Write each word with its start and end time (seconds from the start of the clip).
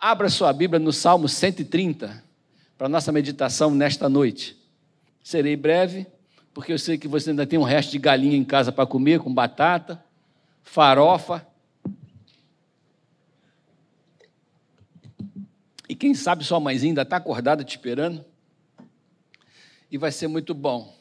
Abra 0.00 0.30
sua 0.30 0.50
Bíblia 0.50 0.78
no 0.78 0.94
Salmo 0.94 1.28
130 1.28 2.24
para 2.78 2.88
nossa 2.88 3.12
meditação 3.12 3.70
nesta 3.70 4.08
noite. 4.08 4.56
Serei 5.22 5.54
breve, 5.54 6.06
porque 6.54 6.72
eu 6.72 6.78
sei 6.78 6.96
que 6.96 7.06
você 7.06 7.28
ainda 7.28 7.46
tem 7.46 7.58
um 7.58 7.64
resto 7.64 7.92
de 7.92 7.98
galinha 7.98 8.34
em 8.34 8.42
casa 8.42 8.72
para 8.72 8.86
comer, 8.86 9.20
com 9.20 9.32
batata, 9.32 10.02
farofa. 10.62 11.46
E 15.86 15.94
quem 15.94 16.14
sabe 16.14 16.44
sua 16.44 16.58
mãezinha 16.58 16.92
ainda 16.92 17.02
está 17.02 17.18
acordada 17.18 17.62
te 17.62 17.76
esperando. 17.76 18.24
E 19.90 19.98
vai 19.98 20.10
ser 20.10 20.28
muito 20.28 20.54
bom. 20.54 20.96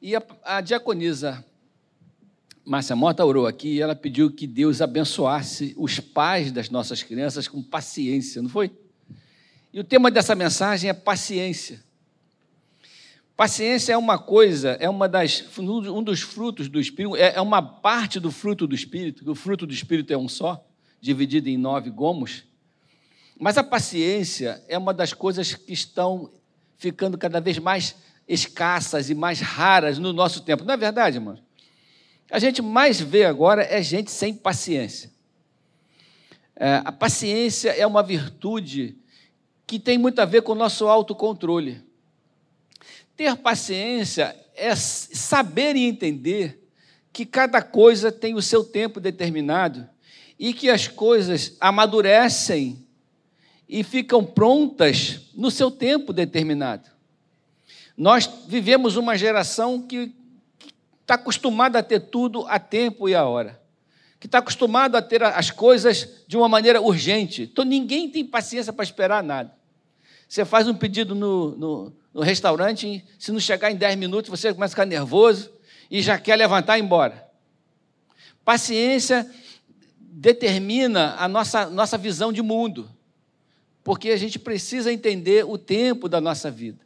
E 0.00 0.16
a, 0.16 0.22
a 0.44 0.62
diaconisa 0.62 1.44
Márcia 2.70 2.94
Mota 2.94 3.24
orou 3.24 3.48
aqui 3.48 3.66
e 3.70 3.80
ela 3.80 3.96
pediu 3.96 4.30
que 4.30 4.46
Deus 4.46 4.80
abençoasse 4.80 5.74
os 5.76 5.98
pais 5.98 6.52
das 6.52 6.70
nossas 6.70 7.02
crianças 7.02 7.48
com 7.48 7.60
paciência, 7.60 8.40
não 8.40 8.48
foi? 8.48 8.70
E 9.72 9.80
o 9.80 9.82
tema 9.82 10.08
dessa 10.08 10.36
mensagem 10.36 10.88
é 10.88 10.92
paciência. 10.92 11.82
Paciência 13.36 13.92
é 13.92 13.96
uma 13.96 14.20
coisa, 14.20 14.76
é 14.78 14.88
uma 14.88 15.08
das, 15.08 15.44
um 15.58 16.00
dos 16.00 16.20
frutos 16.20 16.68
do 16.68 16.78
Espírito, 16.78 17.16
é, 17.16 17.34
é 17.34 17.40
uma 17.40 17.60
parte 17.60 18.20
do 18.20 18.30
fruto 18.30 18.68
do 18.68 18.74
Espírito, 18.76 19.28
o 19.28 19.34
fruto 19.34 19.66
do 19.66 19.74
Espírito 19.74 20.12
é 20.12 20.16
um 20.16 20.28
só, 20.28 20.64
dividido 21.00 21.48
em 21.48 21.58
nove 21.58 21.90
gomos. 21.90 22.44
Mas 23.36 23.58
a 23.58 23.64
paciência 23.64 24.62
é 24.68 24.78
uma 24.78 24.94
das 24.94 25.12
coisas 25.12 25.56
que 25.56 25.72
estão 25.72 26.30
ficando 26.78 27.18
cada 27.18 27.40
vez 27.40 27.58
mais 27.58 27.96
escassas 28.28 29.10
e 29.10 29.14
mais 29.16 29.40
raras 29.40 29.98
no 29.98 30.12
nosso 30.12 30.42
tempo. 30.42 30.62
Não 30.62 30.74
é 30.74 30.76
verdade, 30.76 31.16
irmão? 31.16 31.36
A 32.30 32.38
gente 32.38 32.62
mais 32.62 33.00
vê 33.00 33.24
agora 33.24 33.62
é 33.62 33.82
gente 33.82 34.10
sem 34.10 34.32
paciência. 34.32 35.10
É, 36.54 36.80
a 36.84 36.92
paciência 36.92 37.70
é 37.70 37.86
uma 37.86 38.02
virtude 38.02 38.96
que 39.66 39.78
tem 39.78 39.98
muito 39.98 40.20
a 40.20 40.24
ver 40.24 40.42
com 40.42 40.52
o 40.52 40.56
nosso 40.56 40.86
autocontrole. 40.86 41.82
Ter 43.16 43.36
paciência 43.36 44.36
é 44.54 44.74
saber 44.76 45.74
e 45.74 45.84
entender 45.84 46.60
que 47.12 47.26
cada 47.26 47.62
coisa 47.62 48.12
tem 48.12 48.34
o 48.34 48.42
seu 48.42 48.62
tempo 48.62 49.00
determinado 49.00 49.88
e 50.38 50.54
que 50.54 50.70
as 50.70 50.86
coisas 50.86 51.56
amadurecem 51.60 52.86
e 53.68 53.82
ficam 53.82 54.24
prontas 54.24 55.20
no 55.34 55.50
seu 55.50 55.70
tempo 55.70 56.12
determinado. 56.12 56.88
Nós 57.96 58.28
vivemos 58.46 58.96
uma 58.96 59.16
geração 59.16 59.82
que 59.82 60.14
está 61.10 61.16
acostumado 61.16 61.74
a 61.74 61.82
ter 61.82 61.98
tudo 61.98 62.46
a 62.46 62.60
tempo 62.60 63.08
e 63.08 63.16
a 63.16 63.24
hora, 63.24 63.60
que 64.20 64.26
está 64.26 64.38
acostumado 64.38 64.96
a 64.96 65.02
ter 65.02 65.20
as 65.24 65.50
coisas 65.50 66.08
de 66.28 66.36
uma 66.36 66.48
maneira 66.48 66.80
urgente. 66.80 67.42
Então 67.42 67.64
ninguém 67.64 68.08
tem 68.08 68.24
paciência 68.24 68.72
para 68.72 68.84
esperar 68.84 69.22
nada. 69.22 69.52
Você 70.28 70.44
faz 70.44 70.68
um 70.68 70.74
pedido 70.74 71.12
no, 71.16 71.56
no, 71.56 71.92
no 72.14 72.22
restaurante, 72.22 73.04
se 73.18 73.32
não 73.32 73.40
chegar 73.40 73.72
em 73.72 73.76
10 73.76 73.96
minutos, 73.96 74.30
você 74.30 74.54
começa 74.54 74.72
a 74.72 74.76
ficar 74.76 74.86
nervoso 74.86 75.50
e 75.90 76.00
já 76.00 76.16
quer 76.16 76.36
levantar 76.36 76.78
e 76.78 76.80
ir 76.80 76.84
embora. 76.84 77.28
Paciência 78.44 79.28
determina 79.98 81.16
a 81.18 81.26
nossa, 81.26 81.68
nossa 81.68 81.98
visão 81.98 82.32
de 82.32 82.40
mundo, 82.40 82.88
porque 83.82 84.10
a 84.10 84.16
gente 84.16 84.38
precisa 84.38 84.92
entender 84.92 85.44
o 85.44 85.58
tempo 85.58 86.08
da 86.08 86.20
nossa 86.20 86.52
vida. 86.52 86.78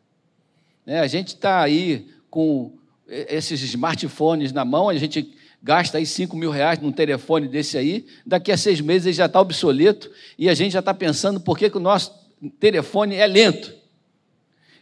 Né? 0.87 1.01
A 1.01 1.07
gente 1.07 1.29
está 1.29 1.61
aí 1.61 2.09
com 2.31 2.73
esses 3.09 3.63
smartphones 3.63 4.53
na 4.53 4.65
mão, 4.65 4.89
a 4.89 4.97
gente 4.97 5.35
gasta 5.63 5.99
aí 5.99 6.07
5 6.07 6.37
mil 6.37 6.51
reais 6.51 6.79
num 6.79 6.93
telefone 6.93 7.49
desse 7.49 7.79
aí, 7.79 8.07
daqui 8.27 8.53
a 8.53 8.57
seis 8.57 8.81
meses 8.81 9.07
ele 9.07 9.17
já 9.17 9.27
está 9.27 9.41
obsoleto 9.41 10.11
e 10.39 10.49
a 10.49 10.55
gente 10.55 10.73
já 10.73 10.81
está 10.81 10.93
pensando 10.93 11.41
por 11.41 11.57
que, 11.59 11.71
que 11.71 11.77
o 11.77 11.81
nosso 11.81 12.13
telefone 12.61 13.17
é 13.17 13.27
lento. 13.27 13.75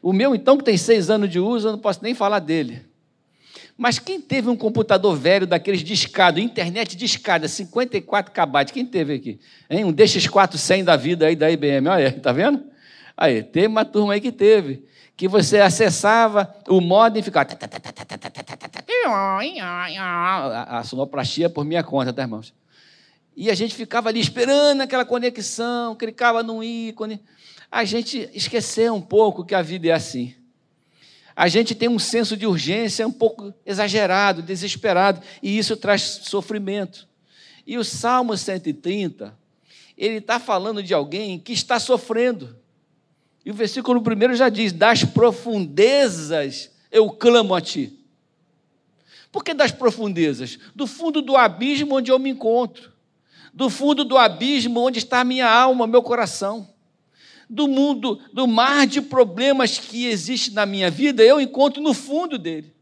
O 0.02 0.12
meu, 0.12 0.34
então, 0.34 0.58
que 0.58 0.64
tem 0.64 0.76
seis 0.76 1.08
anos 1.08 1.30
de 1.30 1.38
uso, 1.38 1.68
eu 1.68 1.72
não 1.72 1.78
posso 1.78 2.00
nem 2.02 2.14
falar 2.14 2.40
dele. 2.40 2.82
Mas 3.78 4.00
quem 4.00 4.20
teve 4.20 4.48
um 4.48 4.56
computador 4.56 5.16
velho 5.16 5.46
daqueles 5.46 5.82
discado, 5.82 6.40
internet 6.40 6.96
discada, 6.96 7.46
54 7.46 8.32
KB, 8.32 8.72
quem 8.72 8.84
teve 8.84 9.14
aqui? 9.14 9.40
Hein? 9.70 9.84
Um 9.84 9.92
DX400 9.92 10.84
da 10.84 10.96
vida 10.96 11.27
aí 11.27 11.36
da 11.36 11.50
IBM, 11.50 11.88
olha 11.88 12.08
aí, 12.08 12.12
tá 12.12 12.32
vendo? 12.32 12.64
Aí, 13.16 13.42
tem 13.42 13.68
uma 13.68 13.84
turma 13.84 14.14
aí 14.14 14.20
que 14.20 14.32
teve 14.32 14.84
que 15.17 15.28
você 15.28 15.58
acessava 15.58 16.55
o 16.68 16.80
modo 16.80 17.18
e 17.18 17.23
ficava. 17.23 17.48
A 20.68 20.83
sonoplastia 20.84 21.50
por 21.50 21.64
minha 21.64 21.83
conta, 21.83 22.12
tá, 22.12 22.23
irmãos? 22.23 22.55
E 23.36 23.50
a 23.50 23.55
gente 23.55 23.74
ficava 23.74 24.08
ali 24.08 24.20
esperando 24.20 24.83
aquela 24.83 25.05
conexão, 25.05 25.95
clicava 25.95 26.42
num 26.42 26.62
ícone. 26.62 27.20
A 27.70 27.84
gente 27.84 28.28
esqueceu 28.34 28.95
um 28.95 29.00
pouco 29.00 29.45
que 29.45 29.55
a 29.55 29.62
vida 29.62 29.89
é 29.89 29.92
assim. 29.92 30.34
A 31.34 31.48
gente 31.48 31.74
tem 31.74 31.89
um 31.89 31.98
senso 31.98 32.36
de 32.36 32.46
urgência 32.46 33.06
um 33.06 33.12
pouco 33.12 33.55
exagerado, 33.64 34.42
desesperado, 34.42 35.23
e 35.42 35.56
isso 35.56 35.77
traz 35.77 36.02
sofrimento. 36.02 37.08
E 37.67 37.79
o 37.79 37.84
Salmo 37.84 38.36
130, 38.36 39.34
ele 39.96 40.18
está 40.18 40.39
falando 40.39 40.83
de 40.83 40.92
alguém 40.92 41.39
que 41.39 41.52
está 41.55 41.80
sofrendo. 41.80 42.56
E 43.45 43.51
o 43.51 43.55
versículo 43.55 44.01
primeiro 44.03 44.35
já 44.35 44.48
diz: 44.48 44.73
Das 44.73 45.05
profundezas 45.05 46.70
eu 46.91 47.11
clamo 47.11 47.55
a 47.55 47.61
ti. 47.61 47.98
Por 49.33 49.42
que 49.42 49.55
das 49.55 49.73
profundezas? 49.73 50.58
Do 50.75 50.86
fundo 50.86 51.23
do 51.23 51.36
abismo 51.36 51.97
onde 51.97 52.13
eu 52.13 52.19
me 52.19 52.30
encontro. 52.30 52.92
Do 53.53 53.70
fundo 53.70 54.05
do 54.05 54.17
abismo 54.17 54.80
onde 54.80 54.98
está 54.98 55.20
a 55.20 55.25
minha 55.25 55.51
alma, 55.51 55.86
meu 55.86 56.03
coração. 56.03 56.69
Do 57.48 57.67
mundo, 57.67 58.20
do 58.33 58.47
mar 58.47 58.86
de 58.86 59.01
problemas 59.01 59.79
que 59.79 60.07
existe 60.07 60.53
na 60.53 60.64
minha 60.64 60.91
vida, 60.91 61.23
eu 61.23 61.41
encontro 61.41 61.83
no 61.83 61.92
fundo 61.92 62.39
dele. 62.39 62.73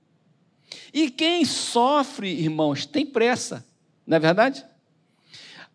E 0.93 1.11
quem 1.11 1.45
sofre, 1.45 2.29
irmãos, 2.29 2.85
tem 2.85 3.07
pressa, 3.07 3.65
não 4.07 4.17
é 4.17 4.21
verdade? 4.21 4.65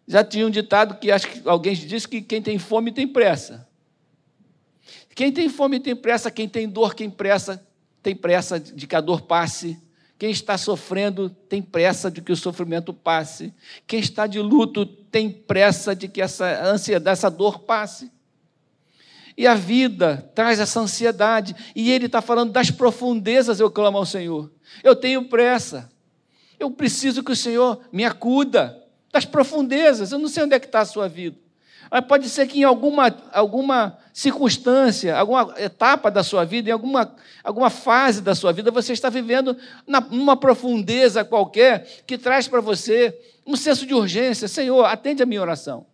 Já 0.08 0.24
tinha 0.24 0.46
um 0.46 0.50
ditado 0.50 1.00
que 1.00 1.12
acho 1.12 1.28
que 1.28 1.48
alguém 1.48 1.74
disse 1.74 2.08
que 2.08 2.22
quem 2.22 2.42
tem 2.42 2.60
fome 2.60 2.92
tem 2.92 3.08
pressa. 3.08 3.68
Quem 5.16 5.32
tem 5.32 5.48
fome 5.48 5.80
tem 5.80 5.96
pressa, 5.96 6.30
quem 6.30 6.48
tem 6.48 6.68
dor, 6.68 6.94
quem 6.94 7.10
pressa, 7.10 7.66
tem 8.04 8.14
pressa 8.14 8.60
de 8.60 8.86
que 8.86 8.96
a 8.96 9.02
dor 9.02 9.22
passe. 9.22 9.82
Quem 10.20 10.30
está 10.30 10.58
sofrendo 10.58 11.30
tem 11.30 11.62
pressa 11.62 12.12
de 12.12 12.22
que 12.22 12.34
o 12.34 12.36
sofrimento 12.36 12.94
passe. 12.94 13.54
Quem 13.88 14.00
está 14.02 14.28
de 14.28 14.40
luto 14.40 14.86
tem 14.86 15.30
pressa 15.30 15.96
de 15.96 16.10
que 16.10 16.22
essa 16.22 16.64
ansiedade, 16.66 17.14
essa 17.14 17.32
dor 17.32 17.60
passe. 17.60 18.12
E 19.38 19.48
a 19.48 19.56
vida 19.56 20.30
traz 20.36 20.60
essa 20.60 20.82
ansiedade. 20.82 21.56
E 21.74 21.92
ele 21.92 22.08
está 22.08 22.22
falando 22.22 22.52
das 22.52 22.70
profundezas, 22.70 23.60
eu 23.60 23.72
clamo 23.72 23.98
ao 23.98 24.06
Senhor. 24.06 24.52
Eu 24.84 24.96
tenho 24.96 25.30
pressa. 25.30 25.90
Eu 26.60 26.72
preciso 26.72 27.24
que 27.24 27.32
o 27.32 27.36
Senhor 27.36 27.80
me 27.92 28.04
acuda 28.04 28.82
das 29.12 29.26
profundezas. 29.26 30.12
Eu 30.12 30.20
não 30.20 30.28
sei 30.28 30.44
onde 30.44 30.56
é 30.56 30.60
que 30.60 30.66
está 30.66 30.82
a 30.82 30.86
sua 30.86 31.08
vida. 31.08 31.38
Mas 31.90 32.06
pode 32.06 32.30
ser 32.30 32.48
que 32.48 32.60
em 32.60 32.64
alguma, 32.64 33.16
alguma 33.32 33.98
circunstância, 34.14 35.16
alguma 35.16 35.54
etapa 35.58 36.10
da 36.10 36.24
sua 36.24 36.46
vida, 36.46 36.70
em 36.70 36.74
alguma, 36.74 37.16
alguma 37.44 37.70
fase 37.70 38.22
da 38.22 38.34
sua 38.34 38.52
vida, 38.52 38.72
você 38.72 38.94
está 38.94 39.10
vivendo 39.10 39.56
na, 39.86 40.02
numa 40.02 40.38
profundeza 40.38 41.24
qualquer 41.24 42.04
que 42.08 42.18
traz 42.18 42.48
para 42.48 42.62
você 42.62 43.18
um 43.46 43.56
senso 43.56 43.86
de 43.86 43.94
urgência. 43.94 44.48
Senhor, 44.48 44.86
atende 44.86 45.22
a 45.22 45.26
minha 45.26 45.42
oração. 45.42 45.86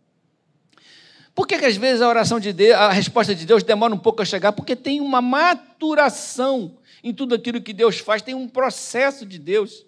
Por 1.33 1.47
que, 1.47 1.57
que 1.57 1.65
às 1.65 1.77
vezes 1.77 2.01
a 2.01 2.07
oração 2.07 2.39
de 2.39 2.51
Deus, 2.51 2.75
a 2.75 2.91
resposta 2.91 3.33
de 3.33 3.45
Deus 3.45 3.63
demora 3.63 3.93
um 3.93 3.97
pouco 3.97 4.21
a 4.21 4.25
chegar? 4.25 4.51
Porque 4.51 4.75
tem 4.75 4.99
uma 4.99 5.21
maturação 5.21 6.77
em 7.03 7.13
tudo 7.13 7.35
aquilo 7.35 7.61
que 7.61 7.73
Deus 7.73 7.99
faz, 7.99 8.21
tem 8.21 8.35
um 8.35 8.47
processo 8.47 9.25
de 9.25 9.39
Deus 9.39 9.85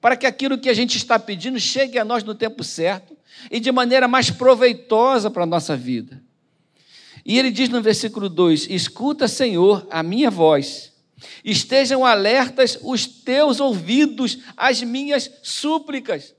para 0.00 0.16
que 0.16 0.26
aquilo 0.26 0.58
que 0.58 0.68
a 0.68 0.74
gente 0.74 0.96
está 0.96 1.18
pedindo 1.18 1.60
chegue 1.60 1.98
a 1.98 2.04
nós 2.04 2.24
no 2.24 2.34
tempo 2.34 2.64
certo 2.64 3.16
e 3.50 3.60
de 3.60 3.70
maneira 3.72 4.08
mais 4.08 4.30
proveitosa 4.30 5.30
para 5.30 5.42
a 5.42 5.46
nossa 5.46 5.76
vida. 5.76 6.22
E 7.24 7.38
ele 7.38 7.50
diz 7.50 7.68
no 7.68 7.82
versículo 7.82 8.28
2: 8.28 8.68
Escuta, 8.70 9.28
Senhor, 9.28 9.86
a 9.90 10.02
minha 10.02 10.30
voz, 10.30 10.92
estejam 11.44 12.04
alertas 12.04 12.78
os 12.82 13.06
teus 13.06 13.60
ouvidos 13.60 14.38
às 14.56 14.82
minhas 14.82 15.30
súplicas. 15.42 16.34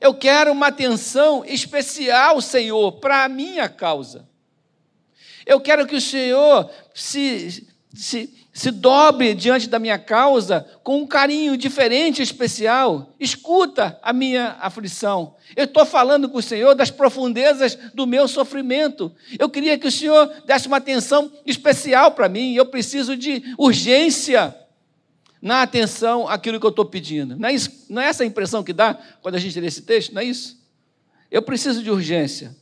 Eu 0.00 0.14
quero 0.14 0.52
uma 0.52 0.66
atenção 0.66 1.44
especial, 1.44 2.40
Senhor, 2.40 2.92
para 2.92 3.24
a 3.24 3.28
minha 3.28 3.68
causa. 3.68 4.28
Eu 5.46 5.60
quero 5.60 5.86
que 5.86 5.96
o 5.96 6.00
Senhor 6.00 6.70
se, 6.94 7.66
se, 7.96 8.32
se 8.52 8.70
dobre 8.70 9.34
diante 9.34 9.68
da 9.68 9.78
minha 9.78 9.98
causa 9.98 10.66
com 10.82 10.98
um 10.98 11.06
carinho 11.06 11.56
diferente, 11.56 12.22
especial. 12.22 13.14
Escuta 13.18 13.98
a 14.02 14.12
minha 14.12 14.56
aflição. 14.60 15.34
Eu 15.56 15.64
estou 15.64 15.86
falando 15.86 16.28
com 16.28 16.38
o 16.38 16.42
Senhor 16.42 16.74
das 16.74 16.90
profundezas 16.90 17.76
do 17.94 18.06
meu 18.06 18.28
sofrimento. 18.28 19.10
Eu 19.38 19.48
queria 19.48 19.78
que 19.78 19.86
o 19.86 19.92
Senhor 19.92 20.30
desse 20.44 20.68
uma 20.68 20.76
atenção 20.76 21.32
especial 21.44 22.12
para 22.12 22.28
mim. 22.28 22.54
Eu 22.54 22.66
preciso 22.66 23.16
de 23.16 23.42
urgência 23.58 24.54
na 25.40 25.62
atenção 25.62 26.28
àquilo 26.28 26.60
que 26.60 26.66
eu 26.66 26.70
estou 26.70 26.84
pedindo. 26.84 27.36
Não 27.36 27.48
é, 27.48 27.54
isso, 27.54 27.86
não 27.88 28.02
é 28.02 28.06
essa 28.06 28.22
a 28.22 28.26
impressão 28.26 28.62
que 28.62 28.72
dá 28.72 28.94
quando 29.22 29.36
a 29.36 29.38
gente 29.38 29.58
lê 29.58 29.68
esse 29.68 29.82
texto? 29.82 30.12
Não 30.12 30.20
é 30.20 30.24
isso? 30.24 30.60
Eu 31.30 31.40
preciso 31.42 31.82
de 31.82 31.90
urgência. 31.90 32.54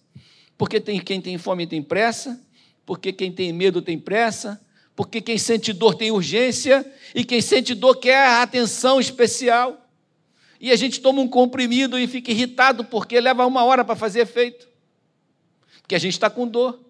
Porque 0.57 0.81
tem, 0.81 1.01
quem 1.01 1.21
tem 1.21 1.37
fome 1.39 1.67
tem 1.67 1.83
pressa, 1.83 2.41
porque 2.87 3.13
quem 3.13 3.33
tem 3.33 3.53
medo 3.53 3.83
tem 3.83 3.99
pressa, 3.99 4.61
porque 4.97 5.21
quem 5.21 5.39
sente 5.39 5.73
dor 5.73 5.95
tem 5.95 6.11
urgência, 6.11 6.85
e 7.15 7.25
quem 7.25 7.41
sente 7.41 7.75
dor 7.75 7.97
quer 7.97 8.27
atenção 8.41 9.01
especial. 9.01 9.89
E 10.61 10.71
a 10.71 10.77
gente 10.77 11.01
toma 11.01 11.21
um 11.21 11.29
comprimido 11.29 11.99
e 11.99 12.07
fica 12.07 12.31
irritado 12.31 12.85
porque 12.85 13.21
leva 13.21 13.47
uma 13.47 13.65
hora 13.65 13.85
para 13.85 13.97
fazer 13.97 14.21
efeito. 14.21 14.67
Porque 15.83 15.95
a 15.95 15.99
gente 15.99 16.15
está 16.15 16.31
com 16.31 16.47
dor. 16.47 16.81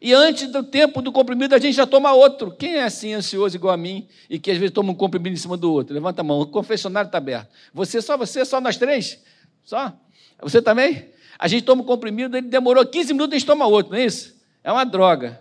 E 0.00 0.12
antes 0.12 0.50
do 0.50 0.64
tempo 0.64 1.00
do 1.00 1.12
comprimido, 1.12 1.54
a 1.54 1.58
gente 1.58 1.76
já 1.76 1.86
toma 1.86 2.12
outro. 2.12 2.50
Quem 2.50 2.74
é 2.74 2.82
assim 2.82 3.12
ansioso 3.12 3.54
igual 3.54 3.72
a 3.72 3.76
mim 3.76 4.08
e 4.28 4.36
que 4.36 4.50
às 4.50 4.58
vezes 4.58 4.74
toma 4.74 4.90
um 4.90 4.94
comprimido 4.96 5.34
em 5.34 5.38
cima 5.38 5.56
do 5.56 5.72
outro? 5.72 5.94
Levanta 5.94 6.22
a 6.22 6.24
mão, 6.24 6.40
o 6.40 6.46
confessionário 6.46 7.06
está 7.06 7.18
aberto. 7.18 7.48
Você, 7.72 8.02
só 8.02 8.16
você, 8.16 8.44
só 8.44 8.60
nós 8.60 8.76
três? 8.76 9.22
Só? 9.62 9.92
Você 10.40 10.60
também? 10.60 11.06
A 11.38 11.46
gente 11.46 11.62
toma 11.62 11.82
um 11.82 11.84
comprimido, 11.84 12.36
ele 12.36 12.48
demorou 12.48 12.84
15 12.84 13.12
minutos, 13.12 13.34
a 13.34 13.38
gente 13.38 13.46
toma 13.46 13.66
outro, 13.66 13.92
não 13.92 13.98
é 13.98 14.04
isso? 14.04 14.36
É 14.64 14.72
uma 14.72 14.84
droga. 14.84 15.40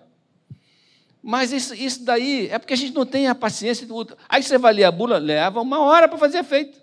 Mas 1.22 1.52
isso, 1.52 1.76
isso 1.76 2.04
daí 2.04 2.48
é 2.50 2.58
porque 2.58 2.74
a 2.74 2.78
gente 2.78 2.94
não 2.94 3.06
tem 3.06 3.28
a 3.28 3.36
paciência. 3.36 3.86
Do... 3.86 4.18
Aí 4.28 4.42
você 4.42 4.58
vai 4.58 4.74
ler 4.74 4.86
a 4.86 4.92
bula, 4.92 5.18
leva 5.18 5.62
uma 5.62 5.80
hora 5.80 6.08
para 6.08 6.18
fazer 6.18 6.40
efeito. 6.40 6.80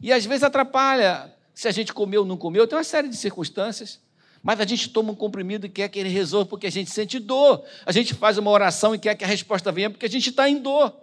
E 0.00 0.12
às 0.12 0.24
vezes 0.24 0.42
atrapalha 0.42 1.30
se 1.54 1.68
a 1.68 1.70
gente 1.70 1.92
comeu 1.92 2.22
ou 2.22 2.26
não 2.26 2.38
comeu, 2.38 2.66
tem 2.66 2.78
uma 2.78 2.82
série 2.82 3.06
de 3.06 3.16
circunstâncias. 3.16 4.00
Mas 4.42 4.58
a 4.60 4.64
gente 4.64 4.88
toma 4.88 5.12
um 5.12 5.14
comprimido 5.14 5.66
e 5.66 5.68
quer 5.68 5.88
que 5.90 5.98
ele 5.98 6.08
resolva 6.08 6.48
porque 6.48 6.66
a 6.66 6.72
gente 6.72 6.90
sente 6.90 7.18
dor. 7.18 7.62
A 7.84 7.92
gente 7.92 8.14
faz 8.14 8.38
uma 8.38 8.50
oração 8.50 8.94
e 8.94 8.98
quer 8.98 9.14
que 9.14 9.24
a 9.24 9.26
resposta 9.26 9.70
venha 9.70 9.90
porque 9.90 10.06
a 10.06 10.08
gente 10.08 10.30
está 10.30 10.48
em 10.48 10.56
dor. 10.56 10.94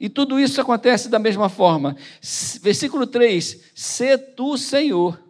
E 0.00 0.08
tudo 0.08 0.40
isso 0.40 0.58
acontece 0.58 1.10
da 1.10 1.18
mesma 1.18 1.50
forma. 1.50 1.96
Versículo 2.62 3.06
3: 3.06 3.60
Se 3.74 4.16
tu, 4.16 4.56
Senhor, 4.56 5.20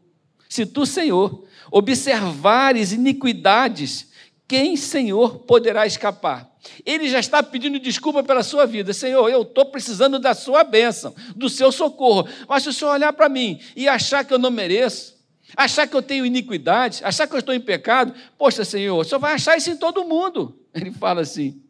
se 0.48 0.64
tu, 0.64 0.86
Senhor, 0.86 1.44
observares 1.72 2.92
iniquidades, 2.92 4.07
quem, 4.48 4.76
Senhor, 4.78 5.40
poderá 5.40 5.86
escapar? 5.86 6.50
Ele 6.84 7.06
já 7.08 7.20
está 7.20 7.42
pedindo 7.42 7.78
desculpa 7.78 8.22
pela 8.22 8.42
sua 8.42 8.64
vida. 8.64 8.94
Senhor, 8.94 9.28
eu 9.28 9.42
estou 9.42 9.66
precisando 9.66 10.18
da 10.18 10.32
sua 10.32 10.64
bênção, 10.64 11.14
do 11.36 11.50
seu 11.50 11.70
socorro. 11.70 12.26
Mas 12.48 12.62
se 12.62 12.70
o 12.70 12.72
Senhor 12.72 12.92
olhar 12.92 13.12
para 13.12 13.28
mim 13.28 13.60
e 13.76 13.86
achar 13.86 14.24
que 14.24 14.32
eu 14.32 14.38
não 14.38 14.50
mereço, 14.50 15.18
achar 15.54 15.86
que 15.86 15.94
eu 15.94 16.02
tenho 16.02 16.24
iniquidade, 16.24 17.04
achar 17.04 17.26
que 17.26 17.34
eu 17.34 17.40
estou 17.40 17.54
em 17.54 17.60
pecado, 17.60 18.14
poxa, 18.38 18.64
Senhor, 18.64 18.98
o 18.98 19.04
Senhor 19.04 19.20
vai 19.20 19.34
achar 19.34 19.56
isso 19.56 19.70
em 19.70 19.76
todo 19.76 20.04
mundo. 20.04 20.58
Ele 20.72 20.90
fala 20.92 21.20
assim, 21.20 21.60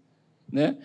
né? 0.51 0.77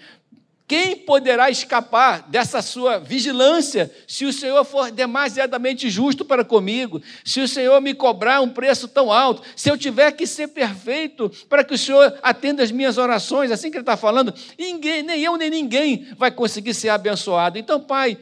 Quem 0.65 0.95
poderá 0.95 1.49
escapar 1.49 2.29
dessa 2.29 2.61
sua 2.61 2.97
vigilância 2.97 3.91
se 4.07 4.25
o 4.25 4.31
Senhor 4.31 4.63
for 4.63 4.89
demasiadamente 4.89 5.89
justo 5.89 6.23
para 6.23 6.45
comigo? 6.45 7.01
Se 7.23 7.41
o 7.41 7.47
Senhor 7.47 7.79
me 7.81 7.93
cobrar 7.93 8.41
um 8.41 8.49
preço 8.49 8.87
tão 8.87 9.11
alto? 9.11 9.43
Se 9.55 9.69
eu 9.69 9.77
tiver 9.77 10.11
que 10.13 10.25
ser 10.25 10.47
perfeito 10.47 11.29
para 11.49 11.63
que 11.63 11.73
o 11.73 11.77
Senhor 11.77 12.17
atenda 12.23 12.63
as 12.63 12.71
minhas 12.71 12.97
orações? 12.97 13.51
Assim 13.51 13.69
que 13.69 13.77
ele 13.77 13.81
está 13.83 13.97
falando, 13.97 14.33
ninguém, 14.57 15.03
nem 15.03 15.21
eu 15.21 15.35
nem 15.37 15.49
ninguém 15.49 16.07
vai 16.17 16.31
conseguir 16.31 16.73
ser 16.73 16.89
abençoado. 16.89 17.57
Então, 17.59 17.81
Pai, 17.81 18.17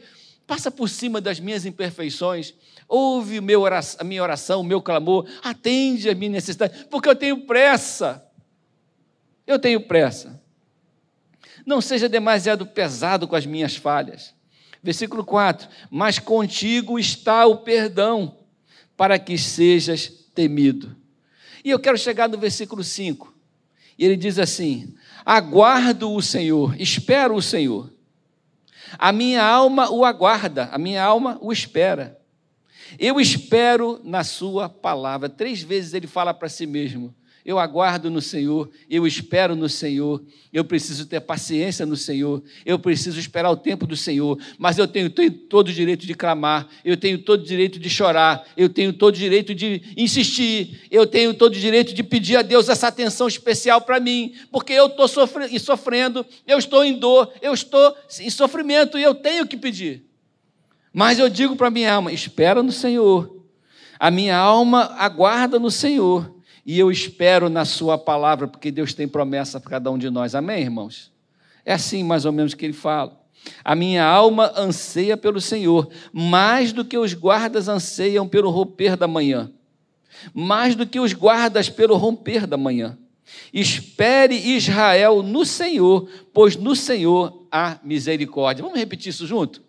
passa 0.46 0.70
por 0.70 0.88
cima 0.88 1.20
das 1.20 1.38
minhas 1.38 1.64
imperfeições 1.64 2.54
ouve 2.92 3.38
a 3.38 4.04
minha 4.04 4.22
oração, 4.22 4.60
o 4.60 4.64
meu 4.64 4.82
clamor, 4.82 5.26
atende 5.42 6.10
a 6.10 6.14
minha 6.14 6.32
necessidade, 6.32 6.84
porque 6.90 7.08
eu 7.08 7.16
tenho 7.16 7.46
pressa. 7.46 8.22
Eu 9.46 9.58
tenho 9.58 9.80
pressa. 9.80 10.41
Não 11.66 11.80
seja 11.80 12.08
demasiado 12.08 12.66
pesado 12.66 13.28
com 13.28 13.36
as 13.36 13.46
minhas 13.46 13.76
falhas. 13.76 14.34
Versículo 14.82 15.24
4: 15.24 15.68
Mas 15.90 16.18
contigo 16.18 16.98
está 16.98 17.46
o 17.46 17.58
perdão, 17.58 18.38
para 18.96 19.18
que 19.18 19.38
sejas 19.38 20.08
temido. 20.34 20.96
E 21.64 21.70
eu 21.70 21.78
quero 21.78 21.96
chegar 21.96 22.28
no 22.28 22.38
versículo 22.38 22.82
5. 22.82 23.32
E 23.98 24.04
ele 24.04 24.16
diz 24.16 24.38
assim: 24.38 24.94
Aguardo 25.24 26.12
o 26.12 26.20
Senhor, 26.20 26.74
espero 26.80 27.34
o 27.34 27.42
Senhor. 27.42 27.92
A 28.98 29.12
minha 29.12 29.42
alma 29.42 29.90
o 29.90 30.04
aguarda, 30.04 30.68
a 30.72 30.78
minha 30.78 31.02
alma 31.02 31.38
o 31.40 31.52
espera. 31.52 32.18
Eu 32.98 33.20
espero 33.20 34.00
na 34.04 34.22
Sua 34.22 34.68
palavra. 34.68 35.28
Três 35.28 35.62
vezes 35.62 35.94
ele 35.94 36.06
fala 36.06 36.34
para 36.34 36.48
si 36.48 36.66
mesmo: 36.66 37.14
Eu 37.44 37.58
aguardo 37.58 38.08
no 38.08 38.20
Senhor, 38.20 38.70
eu 38.88 39.04
espero 39.04 39.56
no 39.56 39.68
Senhor, 39.68 40.22
eu 40.52 40.64
preciso 40.64 41.06
ter 41.06 41.20
paciência 41.20 41.84
no 41.84 41.96
Senhor, 41.96 42.40
eu 42.64 42.78
preciso 42.78 43.18
esperar 43.18 43.50
o 43.50 43.56
tempo 43.56 43.84
do 43.84 43.96
Senhor, 43.96 44.38
mas 44.58 44.78
eu 44.78 44.86
tenho, 44.86 45.10
tenho 45.10 45.32
todo 45.32 45.68
o 45.68 45.72
direito 45.72 46.06
de 46.06 46.14
clamar, 46.14 46.68
eu 46.84 46.96
tenho 46.96 47.18
todo 47.18 47.40
o 47.40 47.44
direito 47.44 47.80
de 47.80 47.90
chorar, 47.90 48.46
eu 48.56 48.68
tenho 48.68 48.92
todo 48.92 49.14
o 49.14 49.18
direito 49.18 49.54
de 49.54 49.82
insistir, 49.96 50.82
eu 50.88 51.04
tenho 51.04 51.34
todo 51.34 51.52
o 51.52 51.58
direito 51.58 51.92
de 51.92 52.04
pedir 52.04 52.36
a 52.36 52.42
Deus 52.42 52.68
essa 52.68 52.86
atenção 52.86 53.26
especial 53.26 53.80
para 53.80 53.98
mim, 53.98 54.34
porque 54.52 54.72
eu 54.72 54.86
estou 54.86 55.08
sofrendo, 55.08 56.24
eu 56.46 56.58
estou 56.58 56.84
em 56.84 56.96
dor, 56.96 57.32
eu 57.42 57.52
estou 57.52 57.96
em 58.20 58.30
sofrimento 58.30 58.96
e 58.96 59.02
eu 59.02 59.16
tenho 59.16 59.48
que 59.48 59.56
pedir. 59.56 60.04
Mas 60.92 61.18
eu 61.18 61.28
digo 61.28 61.56
para 61.56 61.70
minha 61.70 61.92
alma: 61.92 62.12
espera 62.12 62.62
no 62.62 62.72
Senhor. 62.72 63.42
A 63.98 64.10
minha 64.10 64.36
alma 64.36 64.94
aguarda 64.98 65.58
no 65.58 65.70
Senhor. 65.70 66.41
E 66.64 66.78
eu 66.78 66.90
espero 66.90 67.48
na 67.48 67.64
Sua 67.64 67.98
palavra, 67.98 68.46
porque 68.46 68.70
Deus 68.70 68.94
tem 68.94 69.08
promessa 69.08 69.58
para 69.58 69.70
cada 69.70 69.90
um 69.90 69.98
de 69.98 70.08
nós. 70.10 70.34
Amém, 70.34 70.62
irmãos? 70.62 71.12
É 71.64 71.72
assim 71.72 72.04
mais 72.04 72.24
ou 72.24 72.32
menos 72.32 72.54
que 72.54 72.64
ele 72.64 72.72
fala. 72.72 73.20
A 73.64 73.74
minha 73.74 74.04
alma 74.04 74.52
anseia 74.56 75.16
pelo 75.16 75.40
Senhor, 75.40 75.88
mais 76.12 76.72
do 76.72 76.84
que 76.84 76.96
os 76.96 77.12
guardas 77.12 77.68
anseiam 77.68 78.28
pelo 78.28 78.50
romper 78.50 78.96
da 78.96 79.08
manhã. 79.08 79.50
Mais 80.32 80.76
do 80.76 80.86
que 80.86 81.00
os 81.00 81.12
guardas 81.12 81.68
pelo 81.68 81.96
romper 81.96 82.46
da 82.46 82.56
manhã. 82.56 82.96
Espere 83.52 84.34
Israel 84.36 85.22
no 85.22 85.44
Senhor, 85.44 86.08
pois 86.32 86.56
no 86.56 86.76
Senhor 86.76 87.46
há 87.50 87.78
misericórdia. 87.82 88.62
Vamos 88.62 88.78
repetir 88.78 89.10
isso 89.10 89.26
junto? 89.26 89.62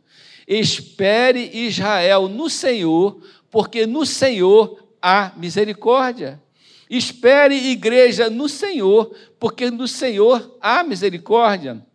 Espere 0.47 1.49
Israel 1.53 2.27
no 2.27 2.49
Senhor, 2.49 3.21
porque 3.49 3.87
no 3.87 4.05
Senhor 4.05 4.87
há 5.01 5.31
misericórdia. 5.37 6.42
Espere 6.89 7.55
igreja 7.55 8.29
no 8.29 8.47
Senhor, 8.47 9.15
porque 9.39 9.71
no 9.71 9.87
Senhor 9.87 10.57
há 10.61 10.83
misericórdia. 10.83 11.85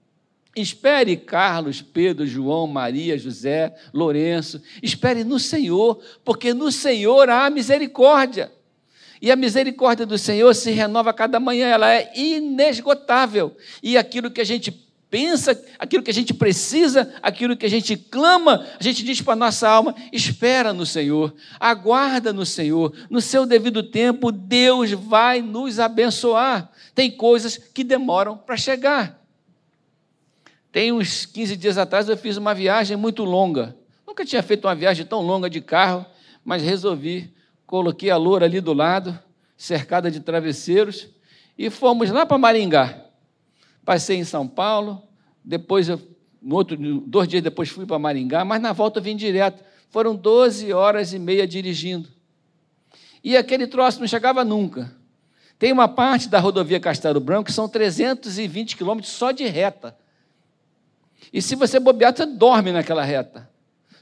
Espere 0.56 1.16
Carlos, 1.16 1.80
Pedro, 1.80 2.26
João, 2.26 2.66
Maria, 2.66 3.16
José, 3.16 3.74
Lourenço. 3.92 4.60
Espere 4.82 5.22
no 5.22 5.38
Senhor, 5.38 6.00
porque 6.24 6.52
no 6.52 6.72
Senhor 6.72 7.30
há 7.30 7.48
misericórdia. 7.48 8.50
E 9.20 9.30
a 9.30 9.36
misericórdia 9.36 10.06
do 10.06 10.16
Senhor 10.16 10.54
se 10.54 10.70
renova 10.70 11.12
cada 11.12 11.40
manhã, 11.40 11.68
ela 11.68 11.92
é 11.92 12.12
inesgotável. 12.16 13.56
E 13.82 13.96
aquilo 13.96 14.30
que 14.30 14.40
a 14.40 14.44
gente 14.44 14.70
pensa, 15.10 15.60
aquilo 15.78 16.02
que 16.02 16.10
a 16.10 16.14
gente 16.14 16.34
precisa, 16.34 17.12
aquilo 17.22 17.56
que 17.56 17.66
a 17.66 17.70
gente 17.70 17.96
clama, 17.96 18.66
a 18.78 18.82
gente 18.82 19.02
diz 19.02 19.20
para 19.20 19.32
a 19.32 19.36
nossa 19.36 19.68
alma: 19.68 19.94
espera 20.12 20.72
no 20.72 20.86
Senhor, 20.86 21.34
aguarda 21.58 22.32
no 22.32 22.44
Senhor, 22.44 22.94
no 23.10 23.20
seu 23.20 23.46
devido 23.46 23.82
tempo, 23.82 24.30
Deus 24.30 24.92
vai 24.92 25.40
nos 25.42 25.78
abençoar. 25.78 26.70
Tem 26.94 27.10
coisas 27.10 27.56
que 27.56 27.84
demoram 27.84 28.36
para 28.36 28.56
chegar. 28.56 29.18
Tem 30.70 30.92
uns 30.92 31.24
15 31.24 31.56
dias 31.56 31.78
atrás 31.78 32.08
eu 32.08 32.16
fiz 32.16 32.36
uma 32.36 32.54
viagem 32.54 32.96
muito 32.96 33.24
longa. 33.24 33.76
Nunca 34.06 34.24
tinha 34.24 34.42
feito 34.42 34.66
uma 34.66 34.74
viagem 34.74 35.04
tão 35.06 35.20
longa 35.20 35.48
de 35.48 35.60
carro, 35.60 36.04
mas 36.44 36.62
resolvi. 36.62 37.32
Coloquei 37.66 38.10
a 38.10 38.16
loura 38.16 38.46
ali 38.46 38.60
do 38.60 38.72
lado, 38.72 39.18
cercada 39.56 40.10
de 40.10 40.20
travesseiros, 40.20 41.08
e 41.56 41.68
fomos 41.68 42.10
lá 42.10 42.24
para 42.24 42.38
Maringá. 42.38 43.07
Passei 43.88 44.18
em 44.18 44.24
São 44.24 44.46
Paulo, 44.46 45.02
depois, 45.42 45.88
eu, 45.88 45.98
outro, 46.50 46.76
dois 47.06 47.26
dias 47.26 47.42
depois, 47.42 47.70
fui 47.70 47.86
para 47.86 47.98
Maringá, 47.98 48.44
mas 48.44 48.60
na 48.60 48.74
volta 48.74 49.00
vim 49.00 49.16
direto. 49.16 49.64
Foram 49.88 50.14
12 50.14 50.70
horas 50.74 51.14
e 51.14 51.18
meia 51.18 51.46
dirigindo. 51.46 52.06
E 53.24 53.34
aquele 53.34 53.66
troço 53.66 53.98
não 53.98 54.06
chegava 54.06 54.44
nunca. 54.44 54.94
Tem 55.58 55.72
uma 55.72 55.88
parte 55.88 56.28
da 56.28 56.38
rodovia 56.38 56.78
Castelo 56.78 57.18
Branco 57.18 57.44
que 57.44 57.52
são 57.52 57.66
320 57.66 58.76
quilômetros 58.76 59.10
só 59.10 59.30
de 59.30 59.46
reta. 59.46 59.96
E 61.32 61.40
se 61.40 61.54
você 61.54 61.80
bobear, 61.80 62.14
você 62.14 62.26
dorme 62.26 62.70
naquela 62.70 63.02
reta. 63.02 63.48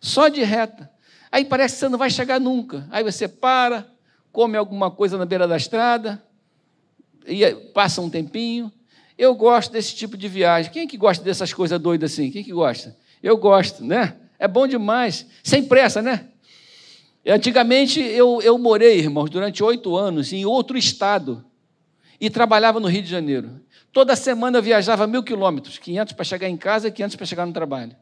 Só 0.01 0.27
de 0.27 0.43
reta. 0.43 0.91
Aí 1.31 1.45
parece 1.45 1.75
que 1.75 1.79
você 1.79 1.89
não 1.89 1.97
vai 1.97 2.11
chegar 2.11 2.41
nunca. 2.41 2.89
Aí 2.91 3.05
você 3.05 3.29
para, 3.29 3.87
come 4.33 4.57
alguma 4.57 4.91
coisa 4.91 5.17
na 5.17 5.25
beira 5.25 5.47
da 5.47 5.57
estrada, 5.57 6.21
e 7.25 7.55
passa 7.73 8.01
um 8.01 8.11
tempinho, 8.11 8.73
eu 9.19 9.35
gosto 9.35 9.73
desse 9.73 9.95
tipo 9.95 10.17
de 10.17 10.29
viagem. 10.29 10.71
Quem 10.71 10.83
é 10.83 10.87
que 10.87 10.97
gosta 10.97 11.25
dessas 11.25 11.53
coisas 11.53 11.81
doidas 11.81 12.13
assim? 12.13 12.31
Quem 12.31 12.43
é 12.43 12.45
que 12.45 12.53
gosta? 12.53 12.97
Eu 13.23 13.37
gosto, 13.37 13.85
né? 13.85 14.17
É 14.39 14.47
bom 14.47 14.67
demais. 14.67 15.27
Sem 15.43 15.65
pressa, 15.65 16.03
né? 16.03 16.27
Antigamente 17.27 18.01
eu, 18.01 18.41
eu 18.43 18.57
morei, 18.59 18.99
irmãos, 18.99 19.31
durante 19.31 19.63
oito 19.65 19.97
anos 19.97 20.33
em 20.33 20.45
outro 20.45 20.79
estado 20.79 21.45
e 22.21 22.31
trabalhava 22.31 22.79
no 22.79 22.89
Rio 22.89 23.03
de 23.03 23.11
Janeiro. 23.11 23.61
Toda 23.93 24.15
semana 24.15 24.59
eu 24.59 24.63
viajava 24.63 25.07
mil 25.07 25.23
quilômetros, 25.23 25.79
500 25.79 26.13
para 26.13 26.25
chegar 26.25 26.49
em 26.49 26.57
casa 26.57 26.89
e 26.89 26.93
500 26.93 27.17
para 27.17 27.27
chegar 27.27 27.47
no 27.47 27.53
trabalho. 27.53 27.97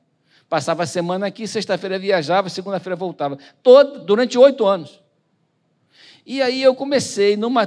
Passava 0.49 0.83
a 0.83 0.87
semana 0.87 1.27
aqui, 1.27 1.47
sexta-feira 1.47 1.99
viajava, 1.99 2.49
segunda-feira 2.49 2.97
voltava. 2.97 3.39
Todo, 3.63 4.05
durante 4.05 4.37
oito 4.37 4.67
anos. 4.67 5.01
E 6.27 6.43
aí 6.43 6.63
eu 6.63 6.75
comecei 6.75 7.37
numa 7.37 7.67